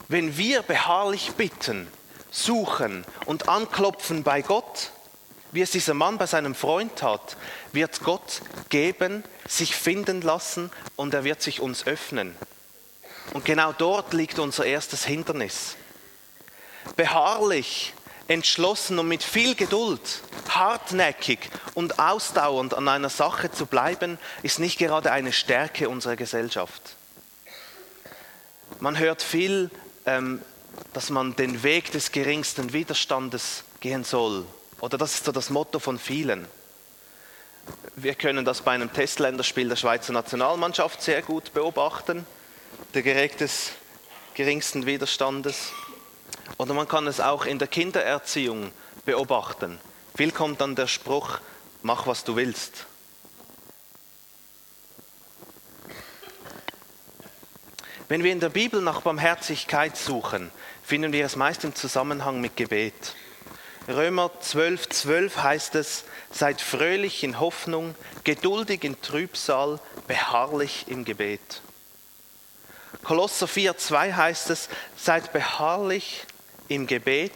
Wenn 0.08 0.38
wir 0.38 0.62
beharrlich 0.62 1.32
bitten, 1.32 1.86
suchen 2.30 3.04
und 3.26 3.48
anklopfen 3.48 4.22
bei 4.22 4.40
Gott, 4.40 4.92
wie 5.52 5.62
es 5.62 5.70
dieser 5.70 5.94
Mann 5.94 6.18
bei 6.18 6.26
seinem 6.26 6.54
Freund 6.54 6.96
tat, 6.96 7.36
wird 7.72 8.02
Gott 8.02 8.42
geben, 8.68 9.24
sich 9.46 9.74
finden 9.74 10.20
lassen 10.20 10.70
und 10.96 11.14
er 11.14 11.24
wird 11.24 11.42
sich 11.42 11.60
uns 11.60 11.86
öffnen. 11.86 12.36
Und 13.32 13.44
genau 13.44 13.72
dort 13.72 14.12
liegt 14.12 14.38
unser 14.38 14.64
erstes 14.64 15.04
Hindernis. 15.04 15.76
Beharrlich, 16.96 17.94
entschlossen 18.26 18.98
und 18.98 19.08
mit 19.08 19.22
viel 19.22 19.54
Geduld, 19.54 20.22
hartnäckig 20.48 21.38
und 21.74 21.98
ausdauernd 21.98 22.74
an 22.74 22.88
einer 22.88 23.10
Sache 23.10 23.50
zu 23.50 23.66
bleiben, 23.66 24.18
ist 24.42 24.58
nicht 24.58 24.78
gerade 24.78 25.12
eine 25.12 25.32
Stärke 25.32 25.88
unserer 25.88 26.16
Gesellschaft. 26.16 26.96
Man 28.80 28.98
hört 28.98 29.22
viel, 29.22 29.70
ähm, 30.04 30.42
dass 30.92 31.10
man 31.10 31.36
den 31.36 31.62
Weg 31.62 31.90
des 31.92 32.12
geringsten 32.12 32.72
Widerstandes 32.72 33.64
gehen 33.80 34.04
soll 34.04 34.46
oder 34.80 34.98
das 34.98 35.14
ist 35.14 35.24
so 35.24 35.32
das 35.32 35.50
Motto 35.50 35.78
von 35.78 35.98
vielen. 35.98 36.46
Wir 37.96 38.14
können 38.14 38.44
das 38.44 38.62
bei 38.62 38.72
einem 38.72 38.92
Testländerspiel 38.92 39.68
der 39.68 39.76
Schweizer 39.76 40.12
Nationalmannschaft 40.12 41.02
sehr 41.02 41.22
gut 41.22 41.52
beobachten, 41.52 42.26
der 42.94 43.02
Gereg 43.02 43.36
des 43.38 43.72
geringsten 44.34 44.86
Widerstandes. 44.86 45.72
Oder 46.56 46.74
man 46.74 46.88
kann 46.88 47.06
es 47.06 47.20
auch 47.20 47.44
in 47.44 47.58
der 47.58 47.68
Kindererziehung 47.68 48.72
beobachten. 49.04 49.78
Viel 50.16 50.32
kommt 50.32 50.60
dann 50.60 50.76
der 50.76 50.86
Spruch, 50.86 51.40
mach 51.82 52.06
was 52.06 52.24
du 52.24 52.36
willst. 52.36 52.86
Wenn 58.08 58.24
wir 58.24 58.32
in 58.32 58.40
der 58.40 58.48
Bibel 58.48 58.80
nach 58.80 59.02
Barmherzigkeit 59.02 59.96
suchen, 59.96 60.50
finden 60.82 61.12
wir 61.12 61.26
es 61.26 61.36
meist 61.36 61.64
im 61.64 61.74
Zusammenhang 61.74 62.40
mit 62.40 62.56
Gebet. 62.56 63.14
Römer 63.88 64.30
12, 64.40 64.90
12 64.90 65.36
heißt 65.38 65.74
es, 65.76 66.04
seid 66.30 66.60
fröhlich 66.60 67.24
in 67.24 67.40
Hoffnung, 67.40 67.94
geduldig 68.22 68.84
in 68.84 69.00
Trübsal, 69.00 69.80
beharrlich 70.06 70.84
im 70.88 71.06
Gebet. 71.06 71.62
Kolosser 73.02 73.48
4, 73.48 73.78
2 73.78 74.12
heißt 74.12 74.50
es, 74.50 74.68
seid 74.94 75.32
beharrlich 75.32 76.26
im 76.68 76.86
Gebet 76.86 77.32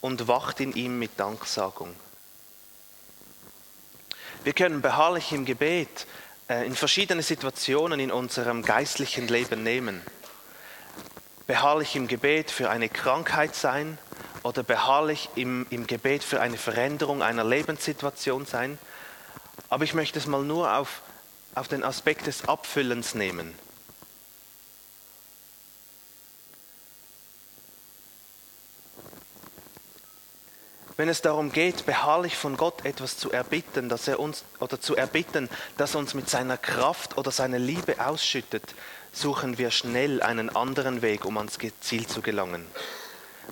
und 0.00 0.26
wacht 0.26 0.60
in 0.60 0.72
ihm 0.72 0.98
mit 0.98 1.20
Danksagung. 1.20 1.94
Wir 4.42 4.54
können 4.54 4.80
beharrlich 4.80 5.32
im 5.32 5.44
Gebet 5.44 6.06
äh, 6.48 6.64
in 6.64 6.74
verschiedene 6.74 7.22
Situationen 7.22 8.00
in 8.00 8.10
unserem 8.10 8.62
geistlichen 8.62 9.28
Leben 9.28 9.62
nehmen. 9.62 10.00
Beharrlich 11.46 11.94
im 11.94 12.08
Gebet 12.08 12.50
für 12.50 12.70
eine 12.70 12.88
Krankheit 12.88 13.54
sein, 13.54 13.98
oder 14.42 14.62
beharrlich 14.62 15.28
im, 15.34 15.66
im 15.70 15.86
Gebet 15.86 16.24
für 16.24 16.40
eine 16.40 16.56
Veränderung 16.56 17.22
einer 17.22 17.44
Lebenssituation 17.44 18.46
sein. 18.46 18.78
Aber 19.68 19.84
ich 19.84 19.94
möchte 19.94 20.18
es 20.18 20.26
mal 20.26 20.42
nur 20.42 20.76
auf, 20.76 21.02
auf 21.54 21.68
den 21.68 21.84
Aspekt 21.84 22.26
des 22.26 22.48
Abfüllens 22.48 23.14
nehmen. 23.14 23.54
wenn 31.00 31.08
es 31.08 31.22
darum 31.22 31.50
geht, 31.50 31.86
beharrlich 31.86 32.36
von 32.36 32.58
Gott 32.58 32.84
etwas 32.84 33.16
zu 33.16 33.32
erbitten, 33.32 33.88
dass 33.88 34.06
er 34.06 34.20
uns 34.20 34.44
oder 34.58 34.82
zu 34.82 34.96
erbitten, 34.96 35.48
dass 35.78 35.94
er 35.94 36.00
uns 36.00 36.12
mit 36.12 36.28
seiner 36.28 36.58
Kraft 36.58 37.16
oder 37.16 37.30
seiner 37.30 37.58
Liebe 37.58 38.06
ausschüttet, 38.06 38.74
suchen 39.10 39.56
wir 39.56 39.70
schnell 39.70 40.20
einen 40.20 40.54
anderen 40.54 41.00
Weg, 41.00 41.24
um 41.24 41.38
ans 41.38 41.56
Ziel 41.80 42.06
zu 42.06 42.20
gelangen. 42.20 42.66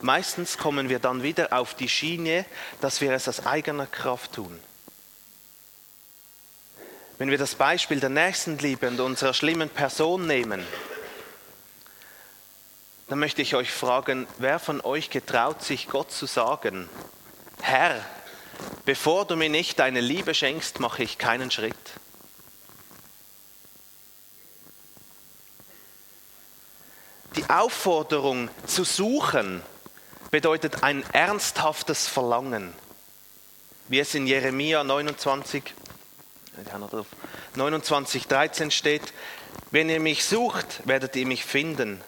Meistens 0.00 0.58
kommen 0.58 0.88
wir 0.88 0.98
dann 0.98 1.22
wieder 1.22 1.52
auf 1.52 1.74
die 1.74 1.88
Schiene, 1.88 2.44
dass 2.80 3.00
wir 3.00 3.12
es 3.12 3.28
aus 3.28 3.46
eigener 3.46 3.86
Kraft 3.86 4.32
tun. 4.32 4.58
Wenn 7.18 7.30
wir 7.30 7.38
das 7.38 7.56
Beispiel 7.56 7.98
der 7.98 8.10
Nächstenliebe 8.10 8.86
und 8.86 9.00
unserer 9.00 9.34
schlimmen 9.34 9.70
Person 9.70 10.26
nehmen, 10.26 10.64
dann 13.08 13.18
möchte 13.18 13.42
ich 13.42 13.56
euch 13.56 13.72
fragen, 13.72 14.28
wer 14.38 14.58
von 14.58 14.80
euch 14.82 15.10
getraut 15.10 15.64
sich 15.64 15.88
Gott 15.88 16.12
zu 16.12 16.26
sagen, 16.26 16.88
Herr, 17.60 18.04
bevor 18.84 19.24
du 19.24 19.34
mir 19.34 19.48
nicht 19.48 19.78
deine 19.78 20.00
Liebe 20.00 20.34
schenkst, 20.34 20.78
mache 20.78 21.02
ich 21.02 21.18
keinen 21.18 21.50
Schritt. 21.50 21.74
Die 27.34 27.48
Aufforderung 27.50 28.50
zu 28.66 28.84
suchen, 28.84 29.62
bedeutet 30.30 30.82
ein 30.82 31.04
ernsthaftes 31.12 32.06
Verlangen. 32.06 32.74
Wie 33.88 34.00
es 34.00 34.14
in 34.14 34.26
Jeremia 34.26 34.84
29, 34.84 35.74
29, 37.54 38.26
13 38.26 38.70
steht, 38.70 39.14
wenn 39.70 39.88
ihr 39.88 40.00
mich 40.00 40.24
sucht, 40.24 40.86
werdet 40.86 41.16
ihr 41.16 41.26
mich 41.26 41.44
finden. 41.44 42.00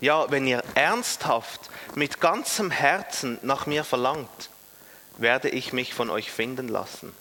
Ja, 0.00 0.30
wenn 0.30 0.46
ihr 0.46 0.62
ernsthaft 0.74 1.70
mit 1.94 2.20
ganzem 2.20 2.70
Herzen 2.70 3.38
nach 3.42 3.66
mir 3.66 3.84
verlangt, 3.84 4.50
werde 5.16 5.48
ich 5.48 5.72
mich 5.72 5.94
von 5.94 6.10
euch 6.10 6.30
finden 6.30 6.68
lassen. 6.68 7.14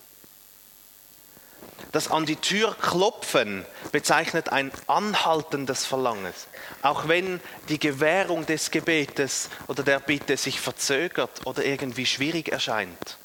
Das 1.95 2.11
an 2.11 2.25
die 2.25 2.35
Tür 2.35 2.75
klopfen 2.81 3.65
bezeichnet 3.93 4.49
ein 4.49 4.69
anhaltendes 4.87 5.85
Verlangen. 5.85 6.33
Auch 6.81 7.07
wenn 7.07 7.39
die 7.69 7.79
Gewährung 7.79 8.45
des 8.45 8.69
Gebetes 8.69 9.49
oder 9.67 9.81
der 9.81 10.01
Bitte 10.01 10.35
sich 10.35 10.59
verzögert 10.59 11.45
oder 11.45 11.63
irgendwie 11.63 12.05
schwierig 12.05 12.49
erscheint. 12.49 13.17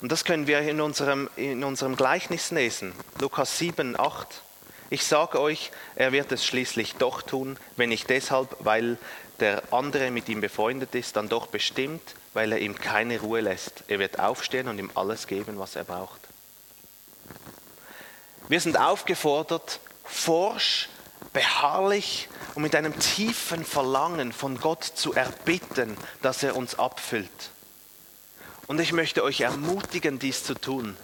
Und 0.00 0.12
das 0.12 0.24
können 0.24 0.46
wir 0.46 0.60
in 0.60 0.80
unserem, 0.80 1.28
in 1.36 1.62
unserem 1.62 1.94
Gleichnis 1.94 2.50
lesen. 2.50 2.94
Lukas 3.20 3.58
7, 3.58 4.00
8. 4.00 4.40
Ich 4.88 5.04
sage 5.04 5.42
euch, 5.42 5.72
er 5.94 6.12
wird 6.12 6.32
es 6.32 6.46
schließlich 6.46 6.94
doch 6.94 7.20
tun, 7.20 7.58
wenn 7.76 7.90
nicht 7.90 8.08
deshalb, 8.08 8.56
weil 8.60 8.96
der 9.40 9.62
andere 9.72 10.10
mit 10.10 10.26
ihm 10.30 10.40
befreundet 10.40 10.94
ist, 10.94 11.16
dann 11.16 11.28
doch 11.28 11.48
bestimmt, 11.48 12.14
weil 12.32 12.50
er 12.50 12.60
ihm 12.60 12.76
keine 12.78 13.20
Ruhe 13.20 13.42
lässt. 13.42 13.84
Er 13.88 13.98
wird 13.98 14.18
aufstehen 14.18 14.68
und 14.68 14.78
ihm 14.78 14.90
alles 14.94 15.26
geben, 15.26 15.58
was 15.58 15.76
er 15.76 15.84
braucht. 15.84 16.21
Wir 18.48 18.60
sind 18.60 18.78
aufgefordert, 18.78 19.80
forsch 20.04 20.88
beharrlich 21.32 22.28
und 22.54 22.62
mit 22.62 22.74
einem 22.74 22.98
tiefen 22.98 23.64
Verlangen 23.64 24.32
von 24.32 24.58
Gott 24.58 24.84
zu 24.84 25.14
erbitten, 25.14 25.96
dass 26.20 26.42
er 26.42 26.56
uns 26.56 26.78
abfüllt. 26.78 27.50
Und 28.66 28.80
ich 28.80 28.92
möchte 28.92 29.22
euch 29.22 29.40
ermutigen, 29.40 30.18
dies 30.18 30.44
zu 30.44 30.54
tun. 30.54 30.96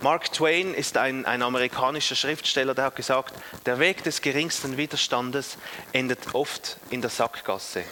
Mark 0.00 0.32
Twain 0.32 0.74
ist 0.74 0.96
ein, 0.96 1.24
ein 1.24 1.42
amerikanischer 1.42 2.16
Schriftsteller, 2.16 2.74
der 2.74 2.86
hat 2.86 2.96
gesagt, 2.96 3.34
der 3.64 3.78
Weg 3.78 4.02
des 4.02 4.20
geringsten 4.20 4.76
Widerstandes 4.76 5.56
endet 5.92 6.34
oft 6.34 6.78
in 6.90 7.00
der 7.00 7.10
Sackgasse. 7.10 7.84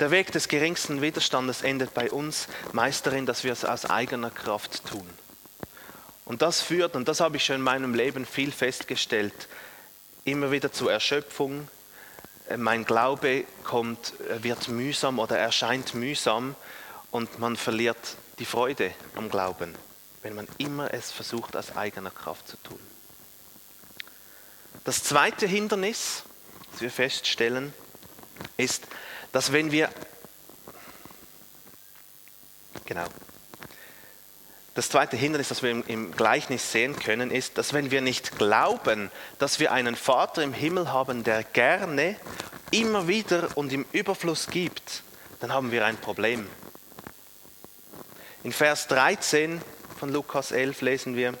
Der 0.00 0.10
Weg 0.10 0.32
des 0.32 0.48
geringsten 0.48 1.00
Widerstandes 1.00 1.62
endet 1.62 1.94
bei 1.94 2.10
uns 2.10 2.48
meist 2.72 3.06
darin, 3.06 3.26
dass 3.26 3.44
wir 3.44 3.52
es 3.52 3.64
aus 3.64 3.84
eigener 3.86 4.30
Kraft 4.30 4.84
tun. 4.86 5.08
Und 6.24 6.42
das 6.42 6.60
führt, 6.60 6.94
und 6.94 7.08
das 7.08 7.20
habe 7.20 7.36
ich 7.36 7.44
schon 7.44 7.56
in 7.56 7.62
meinem 7.62 7.94
Leben 7.94 8.24
viel 8.26 8.52
festgestellt, 8.52 9.48
immer 10.24 10.50
wieder 10.50 10.72
zur 10.72 10.92
Erschöpfung. 10.92 11.68
Äh, 12.48 12.56
mein 12.56 12.84
Glaube 12.84 13.44
kommt, 13.64 14.14
äh, 14.28 14.42
wird 14.42 14.68
mühsam 14.68 15.18
oder 15.18 15.38
erscheint 15.38 15.94
mühsam 15.94 16.54
und 17.10 17.38
man 17.38 17.56
verliert 17.56 18.16
die 18.38 18.44
Freude 18.44 18.92
am 19.16 19.28
Glauben, 19.28 19.74
wenn 20.22 20.34
man 20.34 20.46
immer 20.58 20.92
es 20.94 21.10
versucht, 21.10 21.56
aus 21.56 21.76
eigener 21.76 22.10
Kraft 22.10 22.48
zu 22.48 22.56
tun. 22.58 22.80
Das 24.84 25.04
zweite 25.04 25.46
Hindernis, 25.46 26.24
das 26.72 26.80
wir 26.80 26.90
feststellen, 26.90 27.72
ist, 28.56 28.86
dass 29.30 29.52
wenn 29.52 29.70
wir, 29.70 29.90
genau, 32.84 33.06
das 34.74 34.88
zweite 34.88 35.16
Hindernis, 35.16 35.48
das 35.48 35.62
wir 35.62 35.86
im, 35.86 36.12
Gleichnis 36.12 36.72
sehen 36.72 36.96
können, 36.98 37.30
ist, 37.30 37.58
dass 37.58 37.72
wenn 37.74 37.90
wir 37.90 38.00
nicht 38.00 38.38
glauben, 38.38 39.10
dass 39.38 39.60
wir 39.60 39.72
einen 39.72 39.96
Vater 39.96 40.42
im 40.42 40.54
Himmel 40.54 40.92
haben, 40.92 41.24
der 41.24 41.44
gerne 41.44 42.16
immer 42.70 43.06
wieder 43.06 43.50
und 43.54 43.72
im 43.72 43.84
Überfluss 43.92 44.46
gibt, 44.46 45.02
dann 45.40 45.52
haben 45.52 45.72
wir 45.72 45.84
ein 45.84 45.98
Problem. 45.98 46.46
In 48.44 48.52
Vers 48.52 48.86
13 48.88 49.60
von 49.98 50.10
Lukas 50.10 50.52
11 50.52 50.80
lesen 50.80 51.16
wir, 51.16 51.34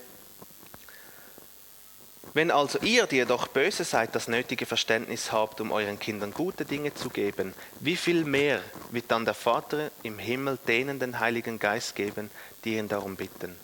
wenn 2.34 2.50
also 2.50 2.78
ihr, 2.78 3.06
die 3.06 3.18
ihr 3.18 3.26
doch 3.26 3.48
böse 3.48 3.84
seid, 3.84 4.14
das 4.14 4.26
nötige 4.26 4.64
Verständnis 4.64 5.32
habt, 5.32 5.60
um 5.60 5.70
euren 5.70 5.98
Kindern 5.98 6.32
gute 6.32 6.64
Dinge 6.64 6.94
zu 6.94 7.10
geben, 7.10 7.54
wie 7.80 7.96
viel 7.96 8.24
mehr 8.24 8.62
wird 8.90 9.10
dann 9.10 9.24
der 9.24 9.34
Vater 9.34 9.90
im 10.02 10.18
Himmel 10.18 10.58
denen 10.66 10.98
den 10.98 11.20
Heiligen 11.20 11.58
Geist 11.58 11.94
geben, 11.94 12.30
die 12.64 12.76
ihn 12.76 12.88
darum 12.88 13.16
bitten? 13.16 13.54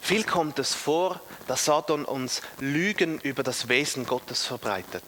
Viel 0.00 0.24
kommt 0.24 0.58
es 0.58 0.74
vor, 0.74 1.20
dass 1.46 1.66
Satan 1.66 2.06
uns 2.06 2.40
Lügen 2.58 3.20
über 3.20 3.42
das 3.42 3.68
Wesen 3.68 4.06
Gottes 4.06 4.46
verbreitet. 4.46 5.04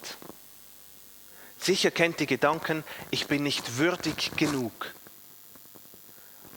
Sicher 1.58 1.90
kennt 1.90 2.20
die 2.20 2.26
Gedanken, 2.26 2.84
ich 3.10 3.26
bin 3.26 3.42
nicht 3.42 3.78
würdig 3.78 4.32
genug. 4.36 4.94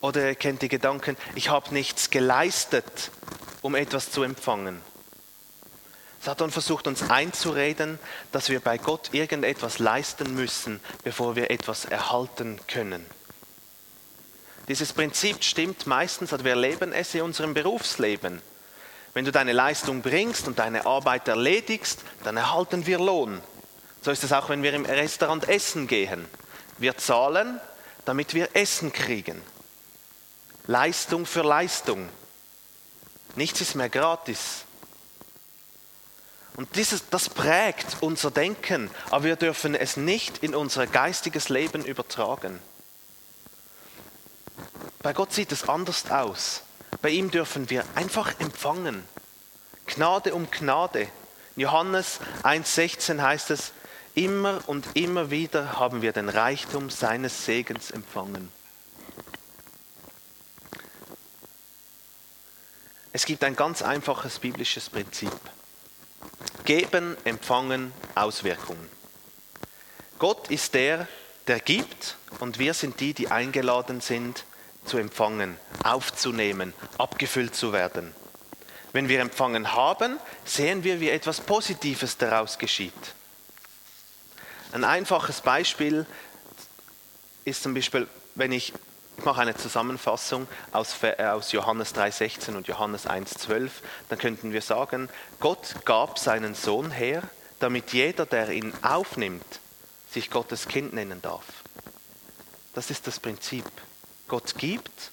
Oder 0.02 0.24
er 0.24 0.36
kennt 0.36 0.62
die 0.62 0.68
Gedanken, 0.68 1.16
ich 1.36 1.50
habe 1.50 1.74
nichts 1.74 2.10
geleistet, 2.10 3.12
um 3.62 3.76
etwas 3.76 4.12
zu 4.12 4.24
empfangen. 4.24 4.82
Satan 6.24 6.52
versucht 6.52 6.88
uns 6.88 7.10
einzureden, 7.10 8.00
dass 8.32 8.48
wir 8.48 8.62
bei 8.62 8.78
Gott 8.78 9.14
irgendetwas 9.14 9.80
leisten 9.80 10.34
müssen, 10.34 10.80
bevor 11.04 11.36
wir 11.36 11.52
etwas 11.52 11.84
erhalten 11.84 12.62
können. 12.68 13.06
Dieses 14.70 14.94
Prinzip 14.94 15.44
stimmt 15.44 15.86
meistens, 15.86 16.32
also 16.32 16.46
wir 16.46 16.52
erleben 16.52 16.94
es 16.94 17.14
in 17.14 17.24
unserem 17.24 17.54
Berufsleben. 17.54 18.42
Wenn 19.14 19.26
du 19.26 19.34
deine 19.34 19.52
Leistung 19.52 20.02
bringst 20.02 20.48
und 20.48 20.60
deine 20.60 20.86
Arbeit 20.86 21.28
erledigst, 21.28 22.00
dann 22.24 22.38
erhalten 22.38 22.86
wir 22.86 23.00
Lohn. 23.00 23.42
So 24.02 24.10
ist 24.10 24.24
es 24.24 24.32
auch, 24.32 24.48
wenn 24.48 24.64
wir 24.64 24.74
im 24.74 24.86
Restaurant 24.86 25.50
essen 25.50 25.88
gehen. 25.88 26.26
Wir 26.78 26.96
zahlen, 26.96 27.60
damit 28.06 28.34
wir 28.34 28.56
Essen 28.56 28.94
kriegen. 28.94 29.42
Leistung 30.68 31.26
für 31.26 31.42
Leistung. 31.42 32.08
Nichts 33.36 33.60
ist 33.60 33.76
mehr 33.76 33.90
gratis. 33.90 34.64
Und 36.56 36.76
dieses, 36.76 37.10
das 37.10 37.30
prägt 37.30 37.98
unser 38.02 38.30
Denken, 38.30 38.92
aber 39.10 39.24
wir 39.24 39.36
dürfen 39.36 39.74
es 39.74 39.98
nicht 39.98 40.40
in 40.44 40.54
unser 40.54 40.86
geistiges 40.86 41.50
Leben 41.50 41.84
übertragen. 41.84 42.60
Bei 45.02 45.14
Gott 45.14 45.34
sieht 45.34 45.52
es 45.52 45.68
anders 45.68 46.10
aus. 46.12 46.62
Bei 47.02 47.10
ihm 47.10 47.32
dürfen 47.32 47.70
wir 47.70 47.84
einfach 47.96 48.40
empfangen. 48.40 49.04
Gnade 49.88 50.34
um 50.34 50.50
Gnade. 50.50 51.10
In 51.56 51.64
Johannes 51.64 52.20
1.16 52.44 53.22
heißt 53.22 53.52
es, 53.52 53.74
immer 54.16 54.62
und 54.68 54.86
immer 54.94 55.32
wieder 55.32 55.80
haben 55.80 56.02
wir 56.02 56.14
den 56.14 56.30
Reichtum 56.30 56.90
seines 56.90 57.46
Segens 57.46 57.92
empfangen. 57.92 58.52
Es 63.12 63.26
gibt 63.26 63.44
ein 63.44 63.56
ganz 63.56 63.82
einfaches 63.82 64.40
biblisches 64.40 64.90
Prinzip. 64.90 65.32
Geben, 66.66 67.18
Empfangen, 67.26 67.92
Auswirkungen. 68.16 68.90
Gott 70.18 70.50
ist 70.50 70.74
der, 70.74 71.08
der 71.48 71.60
gibt 71.60 72.16
und 72.40 72.60
wir 72.60 72.74
sind 72.74 73.00
die, 73.00 73.14
die 73.14 73.30
eingeladen 73.30 74.00
sind, 74.00 74.46
zu 74.86 74.98
empfangen, 74.98 75.58
aufzunehmen, 75.84 76.74
abgefüllt 76.98 77.56
zu 77.56 77.74
werden. 77.74 78.14
Wenn 78.94 79.10
wir 79.10 79.20
empfangen 79.20 79.74
haben, 79.74 80.20
sehen 80.46 80.84
wir, 80.84 81.00
wie 81.00 81.10
etwas 81.10 81.42
Positives 81.42 82.18
daraus 82.18 82.58
geschieht. 82.58 82.94
Ein 84.72 84.84
einfaches 84.84 85.42
Beispiel 85.42 86.06
ist 87.44 87.64
zum 87.64 87.74
Beispiel, 87.74 88.08
wenn 88.36 88.52
ich 88.52 88.74
ich 89.24 89.26
mache 89.26 89.40
eine 89.40 89.56
Zusammenfassung 89.56 90.50
aus, 90.74 90.98
aus 91.18 91.54
Johannes 91.54 91.96
3,16 91.96 92.58
und 92.58 92.68
Johannes 92.68 93.08
1,12. 93.08 93.70
Dann 94.10 94.20
könnten 94.20 94.52
wir 94.52 94.62
sagen, 94.62 95.08
Gott 95.40 95.76
gab 95.86 96.20
seinen 96.20 96.56
Sohn 96.56 96.92
her, 96.92 97.24
damit 97.60 97.94
jeder, 97.94 98.26
der 98.26 98.50
ihn 98.50 98.74
aufnimmt, 98.82 99.62
sich 100.12 100.30
Gottes 100.30 100.68
Kind 100.68 100.92
nennen 100.92 101.22
darf. 101.22 101.46
Das 102.74 102.92
ist 102.92 103.08
das 103.08 103.22
Prinzip. 103.22 103.64
Gott 104.28 104.56
gibt, 104.58 105.12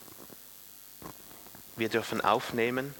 wir 1.77 1.88
dürfen 1.88 2.20
aufnehmen 2.20 2.92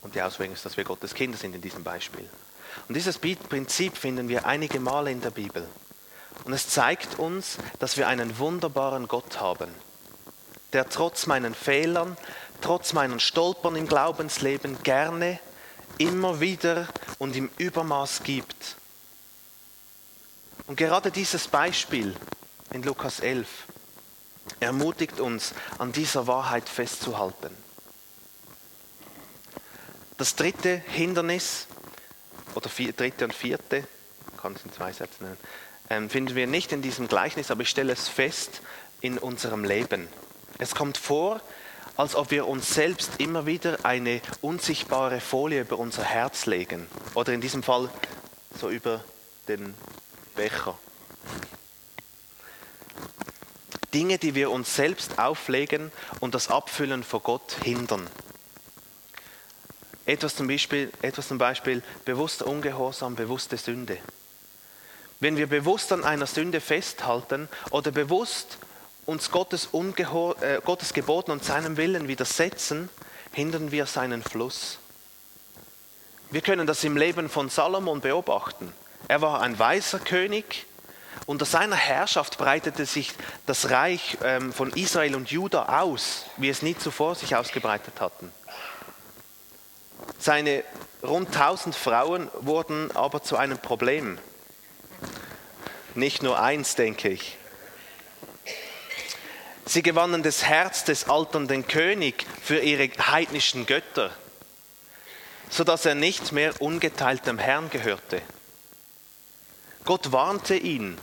und 0.00 0.14
die 0.14 0.22
Auswirkung 0.22 0.54
ist, 0.54 0.64
dass 0.64 0.78
wir 0.78 0.84
Gottes 0.84 1.12
Kinder 1.12 1.36
sind 1.36 1.54
in 1.54 1.60
diesem 1.60 1.84
Beispiel. 1.84 2.26
Und 2.88 2.94
dieses 2.94 3.18
Prinzip 3.18 3.98
finden 3.98 4.30
wir 4.30 4.46
einige 4.46 4.80
Male 4.80 5.10
in 5.10 5.20
der 5.20 5.30
Bibel. 5.30 5.68
Und 6.44 6.52
es 6.52 6.68
zeigt 6.68 7.18
uns, 7.18 7.58
dass 7.78 7.96
wir 7.96 8.08
einen 8.08 8.38
wunderbaren 8.38 9.08
Gott 9.08 9.40
haben, 9.40 9.70
der 10.72 10.88
trotz 10.88 11.26
meinen 11.26 11.54
Fehlern, 11.54 12.16
trotz 12.60 12.92
meinen 12.92 13.20
Stolpern 13.20 13.76
im 13.76 13.86
Glaubensleben 13.86 14.82
gerne 14.82 15.38
immer 15.98 16.40
wieder 16.40 16.88
und 17.18 17.36
im 17.36 17.50
Übermaß 17.58 18.22
gibt. 18.22 18.76
Und 20.66 20.76
gerade 20.76 21.10
dieses 21.10 21.48
Beispiel 21.48 22.14
in 22.70 22.82
Lukas 22.82 23.20
11 23.20 23.48
ermutigt 24.60 25.20
uns, 25.20 25.54
an 25.78 25.92
dieser 25.92 26.26
Wahrheit 26.26 26.68
festzuhalten. 26.68 27.56
Das 30.16 30.34
dritte 30.34 30.82
Hindernis, 30.88 31.66
oder 32.54 32.68
vier, 32.68 32.92
dritte 32.92 33.24
und 33.24 33.34
vierte, 33.34 33.86
kann 34.36 34.54
es 34.54 34.64
in 34.64 34.72
zwei 34.72 34.92
Sätzen 34.92 35.24
nennen, 35.24 35.38
finden 35.88 36.34
wir 36.34 36.46
nicht 36.46 36.72
in 36.72 36.82
diesem 36.82 37.08
Gleichnis, 37.08 37.50
aber 37.50 37.62
ich 37.62 37.70
stelle 37.70 37.92
es 37.92 38.08
fest 38.08 38.60
in 39.00 39.18
unserem 39.18 39.64
Leben. 39.64 40.08
Es 40.58 40.74
kommt 40.74 40.98
vor, 40.98 41.40
als 41.96 42.14
ob 42.14 42.30
wir 42.30 42.46
uns 42.46 42.74
selbst 42.74 43.12
immer 43.18 43.46
wieder 43.46 43.84
eine 43.84 44.20
unsichtbare 44.40 45.20
Folie 45.20 45.62
über 45.62 45.78
unser 45.78 46.04
Herz 46.04 46.46
legen. 46.46 46.86
Oder 47.14 47.32
in 47.32 47.40
diesem 47.40 47.62
Fall 47.62 47.90
so 48.58 48.70
über 48.70 49.04
den 49.48 49.74
Becher. 50.36 50.78
Dinge, 53.94 54.18
die 54.18 54.34
wir 54.34 54.50
uns 54.50 54.76
selbst 54.76 55.18
auflegen 55.18 55.90
und 56.20 56.34
das 56.34 56.48
Abfüllen 56.48 57.02
vor 57.02 57.20
Gott 57.20 57.56
hindern. 57.64 58.06
Etwas 60.04 60.36
zum 60.36 60.46
Beispiel, 60.46 60.92
etwas 61.02 61.28
zum 61.28 61.38
Beispiel 61.38 61.82
bewusster 62.04 62.46
Ungehorsam, 62.46 63.16
bewusste 63.16 63.56
Sünde. 63.56 63.98
Wenn 65.20 65.36
wir 65.36 65.48
bewusst 65.48 65.92
an 65.92 66.04
einer 66.04 66.26
Sünde 66.26 66.60
festhalten 66.60 67.48
oder 67.70 67.90
bewusst 67.90 68.58
uns 69.04 69.30
Gottes, 69.30 69.70
äh, 69.72 70.60
Gottes 70.64 70.92
Geboten 70.92 71.30
und 71.32 71.44
seinem 71.44 71.76
Willen 71.76 72.08
widersetzen, 72.08 72.88
hindern 73.32 73.72
wir 73.72 73.86
seinen 73.86 74.22
Fluss. 74.22 74.78
Wir 76.30 76.42
können 76.42 76.66
das 76.66 76.84
im 76.84 76.96
Leben 76.96 77.28
von 77.28 77.48
Salomon 77.48 78.00
beobachten. 78.00 78.72
Er 79.08 79.22
war 79.22 79.40
ein 79.40 79.58
weiser 79.58 79.98
König. 79.98 80.66
Unter 81.26 81.46
seiner 81.46 81.76
Herrschaft 81.76 82.38
breitete 82.38 82.86
sich 82.86 83.12
das 83.46 83.70
Reich 83.70 84.18
ähm, 84.22 84.52
von 84.52 84.70
Israel 84.74 85.14
und 85.14 85.30
Juda 85.30 85.80
aus, 85.80 86.26
wie 86.36 86.48
es 86.48 86.62
nie 86.62 86.76
zuvor 86.76 87.14
sich 87.14 87.34
ausgebreitet 87.34 88.00
hatten. 88.00 88.30
Seine 90.18 90.64
rund 91.02 91.28
1000 91.28 91.74
Frauen 91.74 92.30
wurden 92.40 92.94
aber 92.94 93.22
zu 93.22 93.36
einem 93.36 93.58
Problem. 93.58 94.18
Nicht 95.98 96.22
nur 96.22 96.40
eins, 96.40 96.76
denke 96.76 97.08
ich. 97.08 97.36
Sie 99.66 99.82
gewannen 99.82 100.22
das 100.22 100.44
Herz 100.44 100.84
des 100.84 101.08
alternden 101.08 101.66
Königs 101.66 102.24
für 102.40 102.60
ihre 102.60 102.88
heidnischen 103.10 103.66
Götter, 103.66 104.12
sodass 105.50 105.86
er 105.86 105.96
nicht 105.96 106.30
mehr 106.30 106.62
ungeteilt 106.62 107.26
dem 107.26 107.38
Herrn 107.38 107.68
gehörte. 107.70 108.22
Gott 109.84 110.12
warnte 110.12 110.54
ihn 110.54 110.96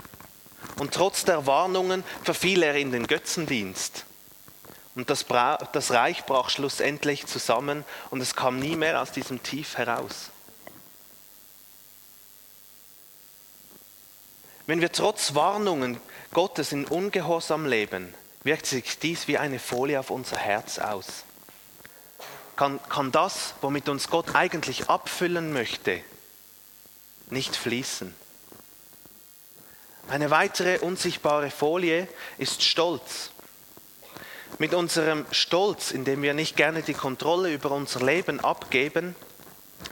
und 0.78 0.94
trotz 0.94 1.26
der 1.26 1.46
Warnungen 1.46 2.06
verfiel 2.24 2.64
er 2.64 2.76
in 2.76 2.94
den 2.94 3.06
Götzendienst. 3.06 4.06
Und 4.96 5.10
das 5.10 5.26
Reich 5.92 6.24
brach 6.24 6.50
schlussendlich 6.50 7.26
zusammen 7.26 7.84
und 8.12 8.22
es 8.22 8.34
kam 8.34 8.60
nie 8.60 8.78
mehr 8.78 9.02
aus 9.02 9.12
diesem 9.12 9.44
Tief 9.44 9.78
heraus. 9.78 10.32
Wenn 14.68 14.82
wir 14.82 14.92
trotz 14.92 15.36
Warnungen 15.36 16.00
Gottes 16.34 16.72
in 16.72 16.86
Ungehorsam 16.86 17.68
leben, 17.68 18.14
wirkt 18.44 18.66
sich 18.66 18.98
dies 18.98 19.28
wie 19.28 19.38
eine 19.38 19.60
Folie 19.60 20.00
auf 20.00 20.10
unser 20.10 20.38
Herz 20.38 20.80
aus. 20.80 21.24
Kann, 22.56 22.80
kann 22.90 23.12
das, 23.12 23.54
womit 23.62 23.90
uns 23.90 24.10
Gott 24.10 24.34
eigentlich 24.34 24.90
abfüllen 24.90 25.54
möchte, 25.54 26.02
nicht 27.30 27.56
fließen. 27.56 28.16
Eine 30.08 30.30
weitere 30.30 30.80
unsichtbare 30.80 31.52
Folie 31.52 32.08
ist 32.38 32.64
Stolz. 32.64 33.32
Mit 34.58 34.74
unserem 34.74 35.26
Stolz, 35.32 35.92
indem 35.92 36.22
wir 36.22 36.34
nicht 36.34 36.56
gerne 36.56 36.82
die 36.82 36.94
Kontrolle 36.94 37.52
über 37.52 37.72
unser 37.72 38.04
Leben 38.04 38.40
abgeben, 38.40 39.16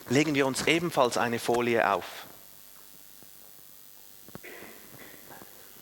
legen 0.09 0.35
wir 0.35 0.47
uns 0.47 0.65
ebenfalls 0.67 1.17
eine 1.17 1.39
Folie 1.39 1.91
auf. 1.91 2.05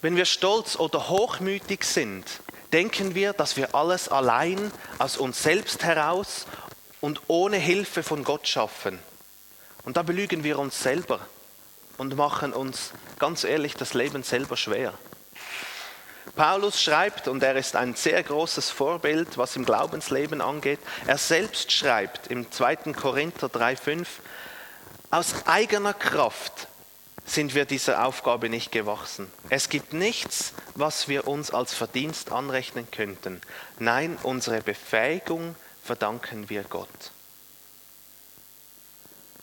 Wenn 0.02 0.16
wir 0.16 0.26
stolz 0.26 0.78
oder 0.78 1.10
hochmütig 1.10 1.84
sind, 1.84 2.26
denken 2.74 3.14
wir, 3.14 3.34
dass 3.34 3.56
wir 3.56 3.76
alles 3.76 4.08
allein 4.10 4.72
aus 4.98 5.18
uns 5.18 5.44
selbst 5.44 5.84
heraus 5.84 6.48
und 7.02 7.22
ohne 7.28 7.58
Hilfe 7.58 8.02
von 8.02 8.24
Gott 8.24 8.48
schaffen. 8.48 8.98
Und 9.84 9.98
da 9.98 10.04
belügen 10.04 10.44
wir 10.44 10.58
uns 10.58 10.82
selber 10.82 11.20
und 11.98 12.16
machen 12.16 12.54
uns 12.54 12.94
ganz 13.20 13.44
ehrlich 13.44 13.76
das 13.76 13.94
Leben 13.94 14.24
selber 14.24 14.58
schwer. 14.58 14.94
Paulus 16.36 16.82
schreibt, 16.82 17.28
und 17.28 17.44
er 17.44 17.56
ist 17.56 17.76
ein 17.76 17.94
sehr 17.94 18.24
großes 18.24 18.70
Vorbild, 18.72 19.38
was 19.38 19.56
im 19.56 19.66
Glaubensleben 19.66 20.42
angeht, 20.42 20.80
er 21.06 21.18
selbst 21.18 21.72
schreibt 21.72 22.28
im 22.28 22.50
2. 22.52 22.94
Korinther 22.94 23.48
3.5, 23.48 24.08
aus 25.12 25.46
eigener 25.46 25.94
Kraft 25.94 26.68
sind 27.34 27.56
wir 27.56 27.65
dieser 27.65 28.06
Aufgabe 28.06 28.50
nicht 28.50 28.72
gewachsen. 28.72 29.32
Es 29.50 29.70
gibt 29.70 29.94
nichts, 29.94 30.54
was 30.76 31.08
wir 31.08 31.28
uns 31.28 31.52
als 31.52 31.74
Verdienst 31.74 32.32
anrechnen 32.32 32.89
könnten. 32.91 33.41
Nein, 33.80 34.17
unsere 34.24 34.62
Befähigung 34.62 35.56
verdanken 35.84 36.50
wir 36.50 36.63
Gott. 36.63 37.12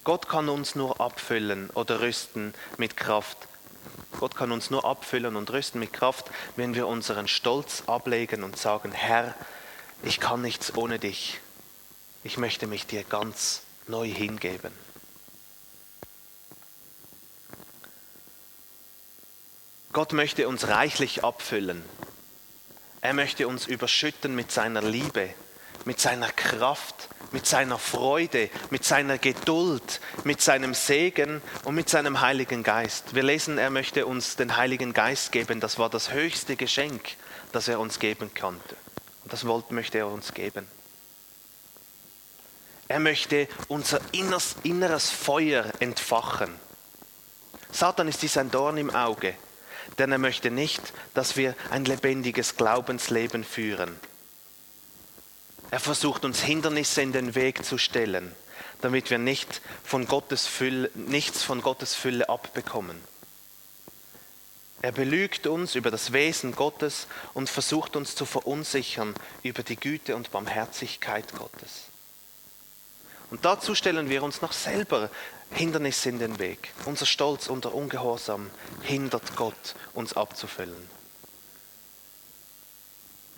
Gott 0.04 0.28
kann 0.28 0.48
uns 0.48 0.74
nur 0.74 1.00
abfüllen 1.00 1.70
oder 1.70 2.00
rüsten 2.00 2.54
mit 2.76 2.96
Kraft, 2.96 3.36
Gott 4.18 4.34
kann 4.34 4.52
uns 4.52 4.70
nur 4.70 4.84
abfüllen 4.84 5.36
und 5.36 5.50
rüsten 5.52 5.78
mit 5.78 5.92
Kraft, 5.92 6.30
wenn 6.56 6.74
wir 6.74 6.86
unseren 6.86 7.28
Stolz 7.28 7.84
ablegen 7.86 8.42
und 8.42 8.58
sagen, 8.58 8.92
Herr, 8.92 9.34
ich 10.02 10.18
kann 10.18 10.42
nichts 10.42 10.74
ohne 10.76 10.98
dich. 10.98 11.40
Ich 12.24 12.36
möchte 12.36 12.66
mich 12.66 12.86
dir 12.86 13.04
ganz 13.04 13.62
neu 13.86 14.08
hingeben. 14.08 14.72
Gott 19.92 20.12
möchte 20.12 20.48
uns 20.48 20.68
reichlich 20.68 21.24
abfüllen. 21.24 21.82
Er 23.00 23.14
möchte 23.14 23.48
uns 23.48 23.66
überschütten 23.66 24.34
mit 24.34 24.52
seiner 24.52 24.82
Liebe, 24.82 25.30
mit 25.84 26.00
seiner 26.00 26.30
Kraft, 26.30 27.08
mit 27.32 27.46
seiner 27.46 27.78
Freude, 27.78 28.50
mit 28.70 28.84
seiner 28.84 29.18
Geduld, 29.18 30.00
mit 30.24 30.40
seinem 30.40 30.74
Segen 30.74 31.40
und 31.64 31.74
mit 31.74 31.88
seinem 31.88 32.20
Heiligen 32.20 32.62
Geist. 32.62 33.14
Wir 33.14 33.22
lesen, 33.22 33.58
er 33.58 33.70
möchte 33.70 34.06
uns 34.06 34.36
den 34.36 34.56
Heiligen 34.56 34.92
Geist 34.92 35.32
geben. 35.32 35.60
Das 35.60 35.78
war 35.78 35.90
das 35.90 36.12
höchste 36.12 36.56
Geschenk, 36.56 37.16
das 37.52 37.68
er 37.68 37.80
uns 37.80 37.98
geben 37.98 38.30
konnte. 38.34 38.76
Und 39.24 39.32
das 39.32 39.44
möchte 39.70 39.98
er 39.98 40.08
uns 40.08 40.34
geben. 40.34 40.66
Er 42.88 43.00
möchte 43.00 43.48
unser 43.68 44.00
inneres, 44.12 44.56
inneres 44.62 45.10
Feuer 45.10 45.66
entfachen. 45.78 46.54
Satan 47.70 48.08
ist 48.08 48.22
dies 48.22 48.38
ein 48.38 48.50
Dorn 48.50 48.78
im 48.78 48.88
Auge, 48.88 49.34
denn 49.96 50.12
er 50.12 50.18
möchte 50.18 50.50
nicht, 50.50 50.92
dass 51.14 51.36
wir 51.36 51.54
ein 51.70 51.84
lebendiges 51.84 52.56
Glaubensleben 52.56 53.44
führen 53.44 53.96
er 55.70 55.80
versucht 55.80 56.24
uns 56.24 56.40
Hindernisse 56.40 57.02
in 57.02 57.12
den 57.12 57.34
Weg 57.34 57.64
zu 57.64 57.76
stellen, 57.76 58.34
damit 58.80 59.10
wir 59.10 59.18
nicht 59.18 59.60
von 59.84 60.06
Gottes 60.06 60.46
Fülle, 60.46 60.90
nichts 60.94 61.42
von 61.42 61.60
Gottes 61.60 61.94
Fülle 61.94 62.28
abbekommen. 62.28 62.98
Er 64.80 64.92
belügt 64.92 65.46
uns 65.46 65.74
über 65.74 65.90
das 65.90 66.12
Wesen 66.12 66.54
Gottes 66.54 67.08
und 67.34 67.50
versucht 67.50 67.96
uns 67.96 68.14
zu 68.14 68.24
verunsichern 68.24 69.14
über 69.42 69.62
die 69.62 69.76
Güte 69.76 70.14
und 70.16 70.30
Barmherzigkeit 70.30 71.34
Gottes. 71.34 71.86
Und 73.30 73.44
dazu 73.44 73.74
stellen 73.74 74.08
wir 74.08 74.22
uns 74.22 74.40
noch 74.40 74.52
selber 74.52 75.10
Hindernisse 75.50 76.08
in 76.08 76.18
den 76.18 76.38
Weg. 76.38 76.72
Unser 76.84 77.06
Stolz 77.06 77.48
und 77.48 77.64
der 77.64 77.74
Ungehorsam 77.74 78.50
hindert 78.82 79.36
Gott, 79.36 79.74
uns 79.94 80.12
abzufüllen. 80.14 80.88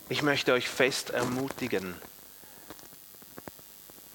Ich 0.09 0.21
möchte 0.21 0.53
euch 0.53 0.67
fest 0.67 1.11
ermutigen, 1.11 1.95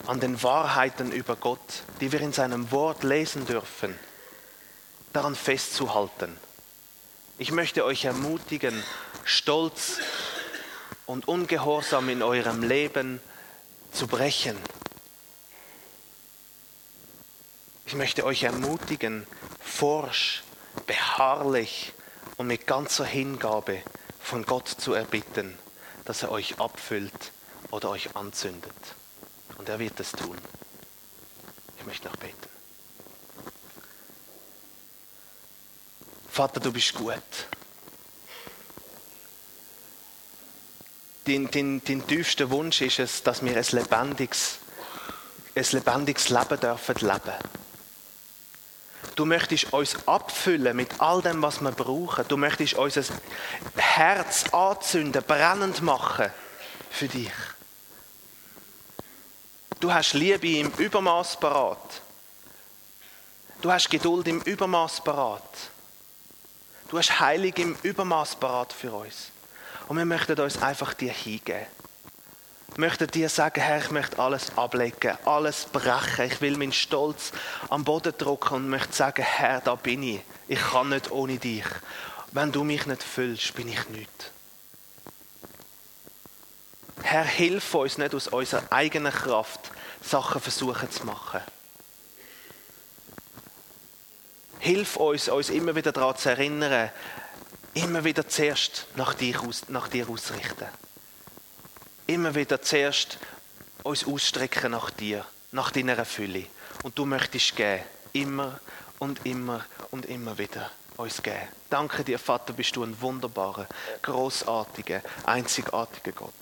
an 0.06 0.20
den 0.20 0.42
Wahrheiten 0.42 1.10
über 1.10 1.36
Gott, 1.36 1.82
die 2.00 2.12
wir 2.12 2.20
in 2.20 2.32
seinem 2.32 2.70
Wort 2.70 3.02
lesen 3.02 3.46
dürfen, 3.46 3.98
daran 5.12 5.34
festzuhalten. 5.34 6.36
Ich 7.38 7.50
möchte 7.50 7.84
euch 7.84 8.04
ermutigen, 8.04 8.82
Stolz 9.24 9.98
und 11.06 11.28
Ungehorsam 11.28 12.08
in 12.08 12.22
eurem 12.22 12.62
Leben 12.62 13.20
zu 13.92 14.06
brechen. 14.06 14.56
Ich 17.86 17.94
möchte 17.94 18.24
euch 18.24 18.42
ermutigen, 18.42 19.28
forsch, 19.60 20.42
beharrlich 20.88 21.92
und 22.36 22.48
mit 22.48 22.66
ganzer 22.66 23.04
Hingabe 23.04 23.80
von 24.18 24.44
Gott 24.44 24.66
zu 24.66 24.92
erbitten, 24.92 25.56
dass 26.04 26.24
er 26.24 26.32
euch 26.32 26.58
abfüllt 26.58 27.30
oder 27.70 27.90
euch 27.90 28.16
anzündet. 28.16 28.74
Und 29.56 29.68
er 29.68 29.78
wird 29.78 30.00
es 30.00 30.10
tun. 30.10 30.36
Ich 31.78 31.86
möchte 31.86 32.08
noch 32.08 32.16
beten. 32.16 32.34
Vater, 36.28 36.58
du 36.58 36.72
bist 36.72 36.92
gut. 36.92 37.22
Dein, 41.24 41.48
dein, 41.52 41.82
dein 41.84 42.04
tiefster 42.04 42.50
Wunsch 42.50 42.80
ist 42.80 42.98
es, 42.98 43.22
dass 43.22 43.44
wir 43.44 43.56
ein 43.56 43.64
lebendiges, 43.70 44.58
ein 45.54 45.64
lebendiges 45.70 46.28
Leben 46.30 46.60
dürfen 46.60 46.96
leben. 46.96 47.65
Du 49.16 49.24
möchtest 49.24 49.72
uns 49.72 49.96
abfüllen 50.06 50.76
mit 50.76 51.00
all 51.00 51.22
dem, 51.22 51.40
was 51.40 51.62
wir 51.62 51.72
brauchen. 51.72 52.28
Du 52.28 52.36
möchtest 52.36 52.74
unser 52.74 53.02
Herz 53.74 54.44
anzünden, 54.52 55.22
brennend 55.26 55.80
machen 55.80 56.30
für 56.90 57.08
dich. 57.08 57.32
Du 59.80 59.92
hast 59.92 60.12
Liebe 60.12 60.58
im 60.58 60.70
Übermaß 60.70 61.40
parat. 61.40 62.02
Du 63.62 63.72
hast 63.72 63.88
Geduld 63.88 64.28
im 64.28 64.42
Übermaß 64.42 65.02
parat. 65.02 65.42
Du 66.88 66.98
hast 66.98 67.18
Heilig 67.18 67.58
im 67.58 67.74
Übermaß 67.82 68.36
parat 68.36 68.72
für 68.72 68.92
uns. 68.92 69.30
Und 69.88 69.96
wir 69.96 70.04
möchten 70.04 70.38
uns 70.38 70.60
einfach 70.62 70.92
dir 70.92 71.12
hingeben. 71.12 71.66
Wir 72.76 72.88
möchten 72.88 73.06
dir 73.06 73.30
sagen, 73.30 73.62
Herr, 73.62 73.78
ich 73.78 73.90
möchte 73.90 74.18
alles 74.18 74.54
ablegen, 74.54 75.16
alles 75.24 75.64
brechen. 75.64 76.26
Ich 76.26 76.42
will 76.42 76.58
meinen 76.58 76.74
Stolz 76.74 77.32
am 77.70 77.84
Boden 77.84 78.12
drücken 78.18 78.52
und 78.52 78.68
möchte 78.68 78.92
sagen, 78.92 79.22
Herr, 79.22 79.62
da 79.62 79.76
bin 79.76 80.02
ich. 80.02 80.20
Ich 80.46 80.60
kann 80.60 80.90
nicht 80.90 81.10
ohne 81.10 81.38
dich. 81.38 81.64
Wenn 82.32 82.52
du 82.52 82.64
mich 82.64 82.84
nicht 82.84 83.02
füllst, 83.02 83.54
bin 83.54 83.68
ich 83.68 83.88
nichts. 83.88 84.26
Herr, 87.02 87.24
hilf 87.24 87.74
uns 87.74 87.96
nicht 87.96 88.14
aus 88.14 88.28
unserer 88.28 88.70
eigenen 88.70 89.12
Kraft, 89.12 89.70
Sachen 90.02 90.42
versuchen 90.42 90.90
zu 90.90 91.06
machen. 91.06 91.40
Hilf 94.58 94.96
uns, 94.96 95.30
uns 95.30 95.48
immer 95.48 95.74
wieder 95.74 95.92
daran 95.92 96.16
zu 96.18 96.28
erinnern, 96.28 96.90
immer 97.72 98.04
wieder 98.04 98.28
zuerst 98.28 98.86
nach 98.96 99.14
dir, 99.14 99.40
aus, 99.40 99.66
nach 99.70 99.88
dir 99.88 100.10
ausrichten. 100.10 100.66
Immer 102.06 102.34
wieder 102.34 102.62
zuerst 102.62 103.18
uns 103.82 104.06
ausstrecken 104.06 104.72
nach 104.72 104.90
dir, 104.90 105.24
nach 105.52 105.70
deiner 105.70 106.04
Fülle. 106.04 106.46
Und 106.82 106.98
du 106.98 107.04
möchtest 107.04 107.56
geben, 107.56 107.82
immer 108.12 108.60
und 108.98 109.24
immer 109.24 109.64
und 109.90 110.06
immer 110.06 110.38
wieder 110.38 110.70
uns 110.96 111.22
geben. 111.22 111.48
Danke 111.68 112.04
dir, 112.04 112.18
Vater, 112.18 112.52
bist 112.52 112.76
du 112.76 112.82
ein 112.82 113.00
wunderbarer, 113.00 113.66
großartiger, 114.02 115.02
einzigartiger 115.24 116.12
Gott. 116.12 116.32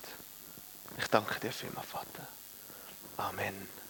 Ich 0.99 1.07
danke 1.09 1.41
dir 1.41 1.53
vielmals, 1.53 1.87
Vater. 1.87 2.29
Amen. 3.17 3.84